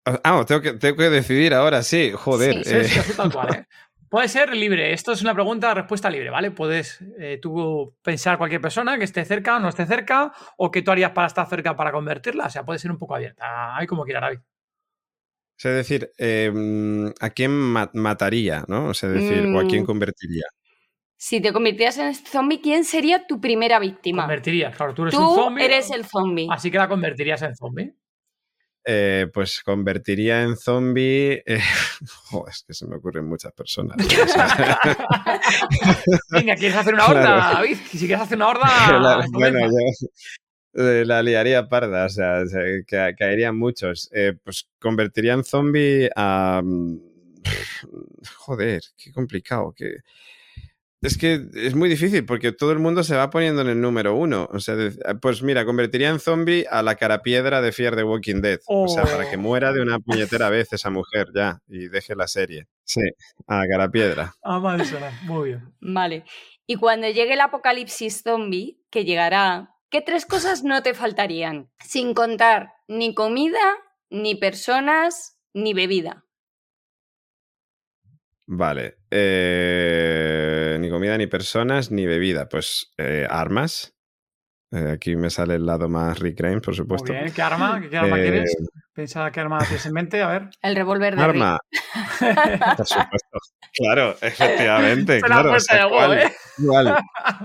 [0.04, 2.62] Ah, tengo que, tengo que decidir ahora, sí, joder.
[2.62, 3.66] Sí, Sí, eh, sí, tal cual, ¿eh?
[4.08, 4.92] Puede ser libre.
[4.92, 6.52] Esto es una pregunta, respuesta libre, ¿vale?
[6.52, 10.82] Puedes eh, tú pensar cualquier persona que esté cerca o no esté cerca, o que
[10.82, 12.46] tú harías para estar cerca para convertirla.
[12.46, 13.76] O sea, puede ser un poco abierta.
[13.76, 14.38] Hay como quiera, David.
[15.56, 16.52] O sea, es decir, eh,
[17.20, 18.88] ¿a quién ma- mataría, no?
[18.88, 19.86] O sea, es decir, o a quién Mm.
[19.86, 20.44] convertiría.
[21.18, 24.24] Si te convirtieras en zombie, ¿quién sería tu primera víctima?
[24.24, 25.64] Convertirías, claro, tú eres un zombie.
[25.64, 26.46] eres el zombie.
[26.50, 27.94] Así que la convertirías en zombie.
[28.88, 31.42] Eh, pues convertiría en zombie.
[31.46, 31.58] eh,
[32.30, 33.96] joder, es que se me ocurren muchas personas.
[36.30, 37.54] Venga, ¿quieres hacer una horda, Claro.
[37.56, 37.76] David?
[37.90, 38.68] Si quieres hacer una horda.
[38.88, 40.08] claro, bueno, yo-
[40.76, 42.42] la liaría parda, o sea,
[43.16, 44.10] caerían muchos.
[44.12, 46.60] Eh, pues convertiría en zombie a...
[46.62, 46.98] Mm,
[48.36, 49.96] joder, qué complicado, que...
[51.02, 54.16] Es que es muy difícil porque todo el mundo se va poniendo en el número
[54.16, 54.48] uno.
[54.50, 54.74] O sea,
[55.20, 58.58] pues mira, convertiría en zombie a la cara piedra de Fear the Walking Dead.
[58.66, 59.40] O sea, para que oh.
[59.40, 62.66] muera de una puñetera vez esa mujer ya y deje la serie.
[62.82, 63.02] Sí,
[63.46, 64.34] a la cara piedra.
[64.42, 64.84] Ah, vale,
[65.24, 65.72] muy bien.
[65.80, 66.24] Vale.
[66.66, 71.70] Y cuando llegue el apocalipsis zombie, que llegará, ¿qué tres cosas no te faltarían?
[71.84, 73.76] Sin contar ni comida,
[74.10, 76.24] ni personas, ni bebida.
[78.46, 78.98] Vale.
[79.10, 82.48] Eh, ni comida, ni personas, ni bebida.
[82.48, 83.95] Pues eh, armas.
[84.72, 87.12] Eh, aquí me sale el lado más Rick Grimes, por supuesto.
[87.12, 87.32] Muy bien.
[87.32, 87.80] ¿Qué arma?
[87.88, 88.56] ¿Qué arma quieres?
[88.92, 90.22] Pensaba qué arma tienes en mente.
[90.22, 90.48] A ver.
[90.62, 91.58] El revólver de Arma.
[92.76, 93.38] por supuesto.
[93.74, 95.20] Claro, efectivamente.
[95.22, 95.54] claro,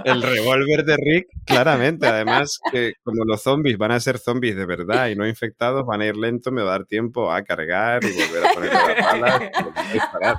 [0.05, 2.07] El revólver de Rick, claramente.
[2.07, 6.01] Además, que como los zombies van a ser zombies de verdad y no infectados, van
[6.01, 9.05] a ir lento, me va a dar tiempo a cargar y volver a poner las
[9.05, 9.41] balas
[9.89, 10.38] y disparar.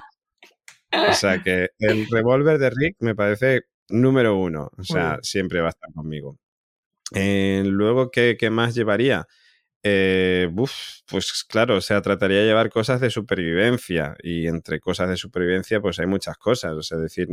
[1.10, 4.70] O sea que el revólver de Rick me parece número uno.
[4.76, 6.38] O sea, siempre va a estar conmigo.
[7.14, 9.26] Eh, luego, ¿qué, más llevaría?
[9.82, 10.48] Eh,
[11.06, 15.80] pues claro, o sea, trataría de llevar cosas de supervivencia y entre cosas de supervivencia
[15.80, 17.28] pues hay muchas cosas, o sea, es decir,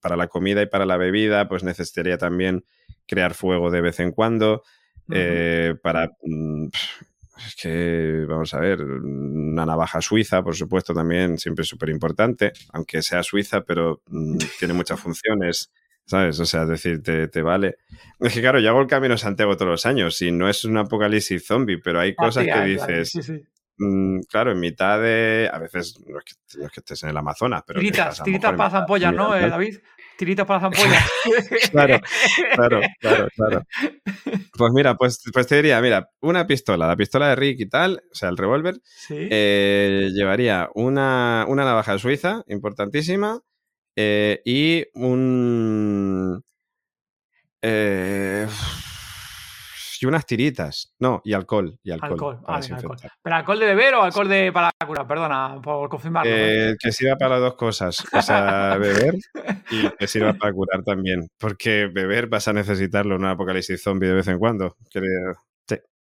[0.00, 2.66] para la comida y para la bebida pues necesitaría también
[3.06, 4.62] crear fuego de vez en cuando,
[5.10, 6.68] eh, para mm,
[7.46, 12.52] es que, vamos a ver, una navaja suiza, por supuesto, también siempre es súper importante,
[12.72, 15.70] aunque sea suiza, pero mm, tiene muchas funciones,
[16.06, 16.38] ¿sabes?
[16.40, 17.76] O sea, es decir, te, vale.
[18.20, 20.76] Es que, claro, yo hago el Camino Santiago todos los años y no es un
[20.76, 23.12] apocalipsis zombie, pero hay ah, cosas que dices...
[23.76, 25.50] Mm, claro, en mitad de.
[25.52, 26.24] A veces no es
[26.70, 27.80] que, estés en el Amazonas, pero.
[27.80, 29.78] Tiritas, tiritas para las ampollas, ¿no, eh, David?
[30.16, 31.10] Tiritas para las ampollas.
[31.72, 32.00] claro,
[32.54, 33.62] claro, claro, claro.
[34.56, 38.00] Pues mira, pues, pues te diría, mira, una pistola, la pistola de Rick y tal,
[38.12, 38.76] o sea, el revólver,
[39.10, 43.40] eh, llevaría una, una, navaja suiza, importantísima,
[43.96, 46.42] eh, y un...
[47.62, 48.46] Eh,
[50.00, 50.94] y unas tiritas.
[50.98, 51.78] No, y alcohol.
[51.82, 52.40] Y alcohol.
[52.46, 52.60] Ah,
[53.22, 55.06] ¿Pero alcohol de beber o alcohol de para curar?
[55.06, 56.30] Perdona, por confirmarlo.
[56.78, 58.04] que sirva para dos cosas.
[58.12, 59.14] O sea, beber
[59.70, 61.28] y que sirva para curar también.
[61.38, 64.76] Porque beber vas a necesitarlo en un apocalipsis zombie de vez en cuando.
[64.90, 65.00] Sí,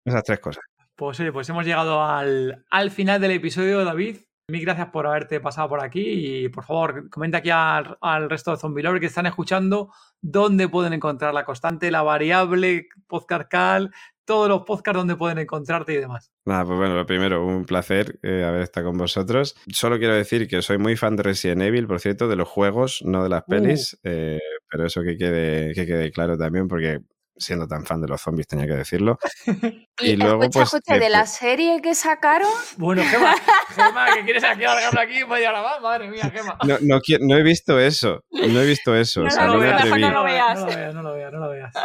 [0.06, 0.64] esas tres cosas.
[0.96, 4.18] Pues sí, pues hemos llegado al, al final del episodio, David.
[4.50, 8.58] Mil gracias por haberte pasado por aquí y por favor comenta aquí al, resto de
[8.58, 9.92] Zombie Lover que están escuchando
[10.22, 13.92] dónde pueden encontrar la constante, la variable, podcast cal,
[14.26, 16.32] todos los podcasts donde pueden encontrarte y demás.
[16.46, 19.56] Nada, pues bueno, lo primero, un placer eh, haber estado con vosotros.
[19.72, 23.02] Solo quiero decir que soy muy fan de Resident Evil, por cierto, de los juegos,
[23.06, 23.50] no de las uh.
[23.50, 24.40] pelis, eh,
[24.70, 27.00] pero eso que quede, que quede claro también porque
[27.40, 29.18] siendo tan fan de los zombies, tenía que decirlo.
[30.00, 30.72] y, luego, pues.
[30.86, 32.50] de la serie que sacaron.
[32.78, 33.36] Bueno, Gema,
[33.76, 36.58] Gema, que quieres aquí alargarlo aquí y grabar, madre mía, Gema.
[36.68, 38.24] No, no, no, he visto eso.
[38.32, 39.24] No he visto eso.
[39.24, 41.34] No, no, lo veas, no, lo veas, no lo veas, no lo veas,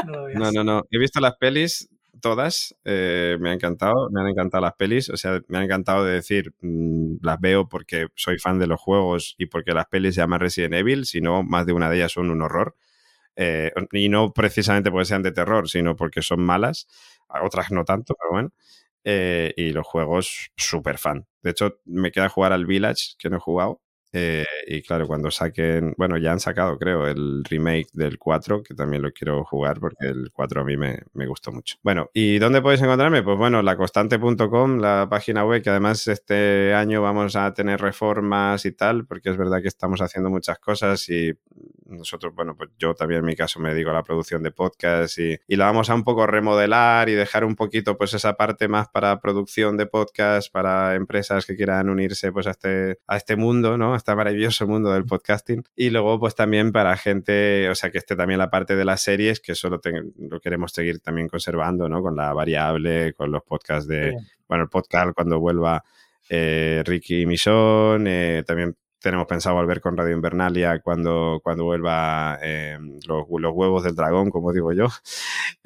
[0.04, 0.38] no lo veas.
[0.38, 0.82] No, no, no.
[0.90, 1.88] He visto las pelis
[2.24, 6.06] todas, eh, me han encantado, me han encantado las pelis, o sea, me han encantado
[6.06, 10.14] de decir, mm, las veo porque soy fan de los juegos y porque las pelis
[10.14, 12.76] se llaman Resident Evil, si no, más de una de ellas son un horror.
[13.36, 16.86] Eh, y no precisamente porque sean de terror, sino porque son malas,
[17.42, 18.52] otras no tanto, pero bueno.
[19.04, 21.26] Eh, y los juegos, súper fan.
[21.42, 23.82] De hecho, me queda jugar al Village, que no he jugado,
[24.16, 28.72] eh, y claro, cuando saquen, bueno, ya han sacado, creo, el remake del 4, que
[28.72, 31.76] también lo quiero jugar porque el 4 a mí me, me gustó mucho.
[31.82, 33.24] Bueno, ¿y dónde podéis encontrarme?
[33.24, 38.72] Pues bueno, laconstante.com, la página web, que además este año vamos a tener reformas y
[38.72, 41.32] tal, porque es verdad que estamos haciendo muchas cosas y
[41.86, 45.18] nosotros, bueno, pues yo también en mi caso me dedico a la producción de podcast
[45.18, 48.68] y, y la vamos a un poco remodelar y dejar un poquito pues esa parte
[48.68, 53.36] más para producción de podcast, para empresas que quieran unirse pues a este, a este
[53.36, 53.94] mundo, ¿no?
[54.04, 55.64] Este maravilloso mundo del podcasting.
[55.74, 59.02] Y luego, pues también para gente, o sea, que esté también la parte de las
[59.02, 59.80] series, que solo
[60.18, 62.02] lo queremos seguir también conservando, ¿no?
[62.02, 64.14] Con la variable, con los podcasts de,
[64.46, 65.82] bueno, el podcast cuando vuelva
[66.28, 72.78] eh, Ricky Michon, eh, también tenemos pensado volver con Radio Invernalia cuando, cuando vuelva eh,
[73.06, 74.88] los, huevos del dragón, como digo yo.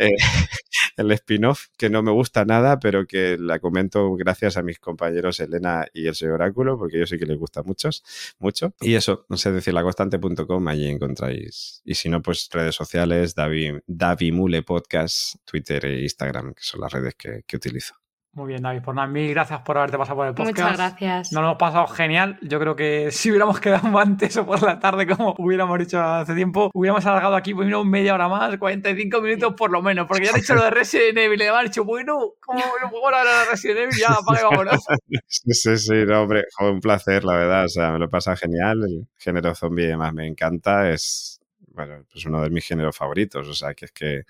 [0.00, 0.10] Eh,
[0.96, 5.40] el spin-off, que no me gusta nada, pero que la comento gracias a mis compañeros
[5.40, 8.04] Elena y el señor Oráculo, porque yo sé que les gusta muchos,
[8.38, 8.74] mucho.
[8.80, 11.82] Y eso, no sé decir, lacostante.com, allí encontráis.
[11.84, 16.80] Y si no, pues redes sociales, Davi, Davi Mule Podcast, Twitter e Instagram, que son
[16.80, 17.97] las redes que utilizo.
[18.32, 18.82] Muy bien, David.
[18.82, 20.58] Por nada, mil gracias por haberte pasado por el podcast.
[20.58, 21.32] Muchas gracias.
[21.32, 22.38] Nos lo hemos pasado genial.
[22.42, 26.34] Yo creo que si hubiéramos quedado antes o por la tarde, como hubiéramos dicho hace
[26.34, 30.30] tiempo, hubiéramos alargado aquí pues, media hora más, 45 minutos por lo menos, porque ya
[30.30, 31.38] han dicho lo de Resident Evil.
[31.38, 33.96] Le han dicho, bueno, ¿cómo no puedo hablar de Resident Evil?
[33.98, 34.84] Ya, apague, vámonos.
[35.26, 37.64] Sí, sí, sí, no, hombre, un placer, la verdad.
[37.64, 38.82] O sea, me lo pasa genial.
[38.84, 40.90] El género zombie, además, me encanta.
[40.90, 43.46] Es, bueno, pues uno de mis géneros favoritos.
[43.48, 44.22] O sea, que es que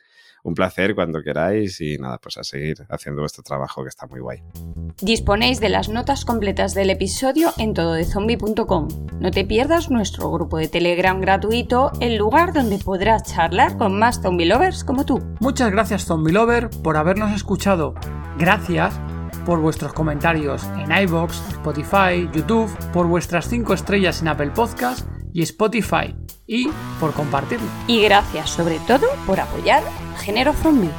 [0.43, 4.20] un placer cuando queráis y nada, pues a seguir haciendo vuestro trabajo que está muy
[4.20, 4.43] guay.
[5.01, 8.89] Disponéis de las notas completas del episodio en tododezombie.com.
[9.20, 14.20] No te pierdas nuestro grupo de Telegram gratuito, el lugar donde podrás charlar con más
[14.22, 15.20] zombie lovers como tú.
[15.41, 17.95] Muchas gracias zombie lover por habernos escuchado.
[18.39, 18.99] Gracias
[19.45, 25.43] por vuestros comentarios en iBox, Spotify, YouTube, por vuestras 5 estrellas en Apple Podcast y
[25.43, 26.14] Spotify
[26.49, 26.68] y
[26.99, 27.68] por compartirlo.
[27.86, 29.84] Y gracias sobre todo por apoyar
[30.18, 30.90] Género Zombie.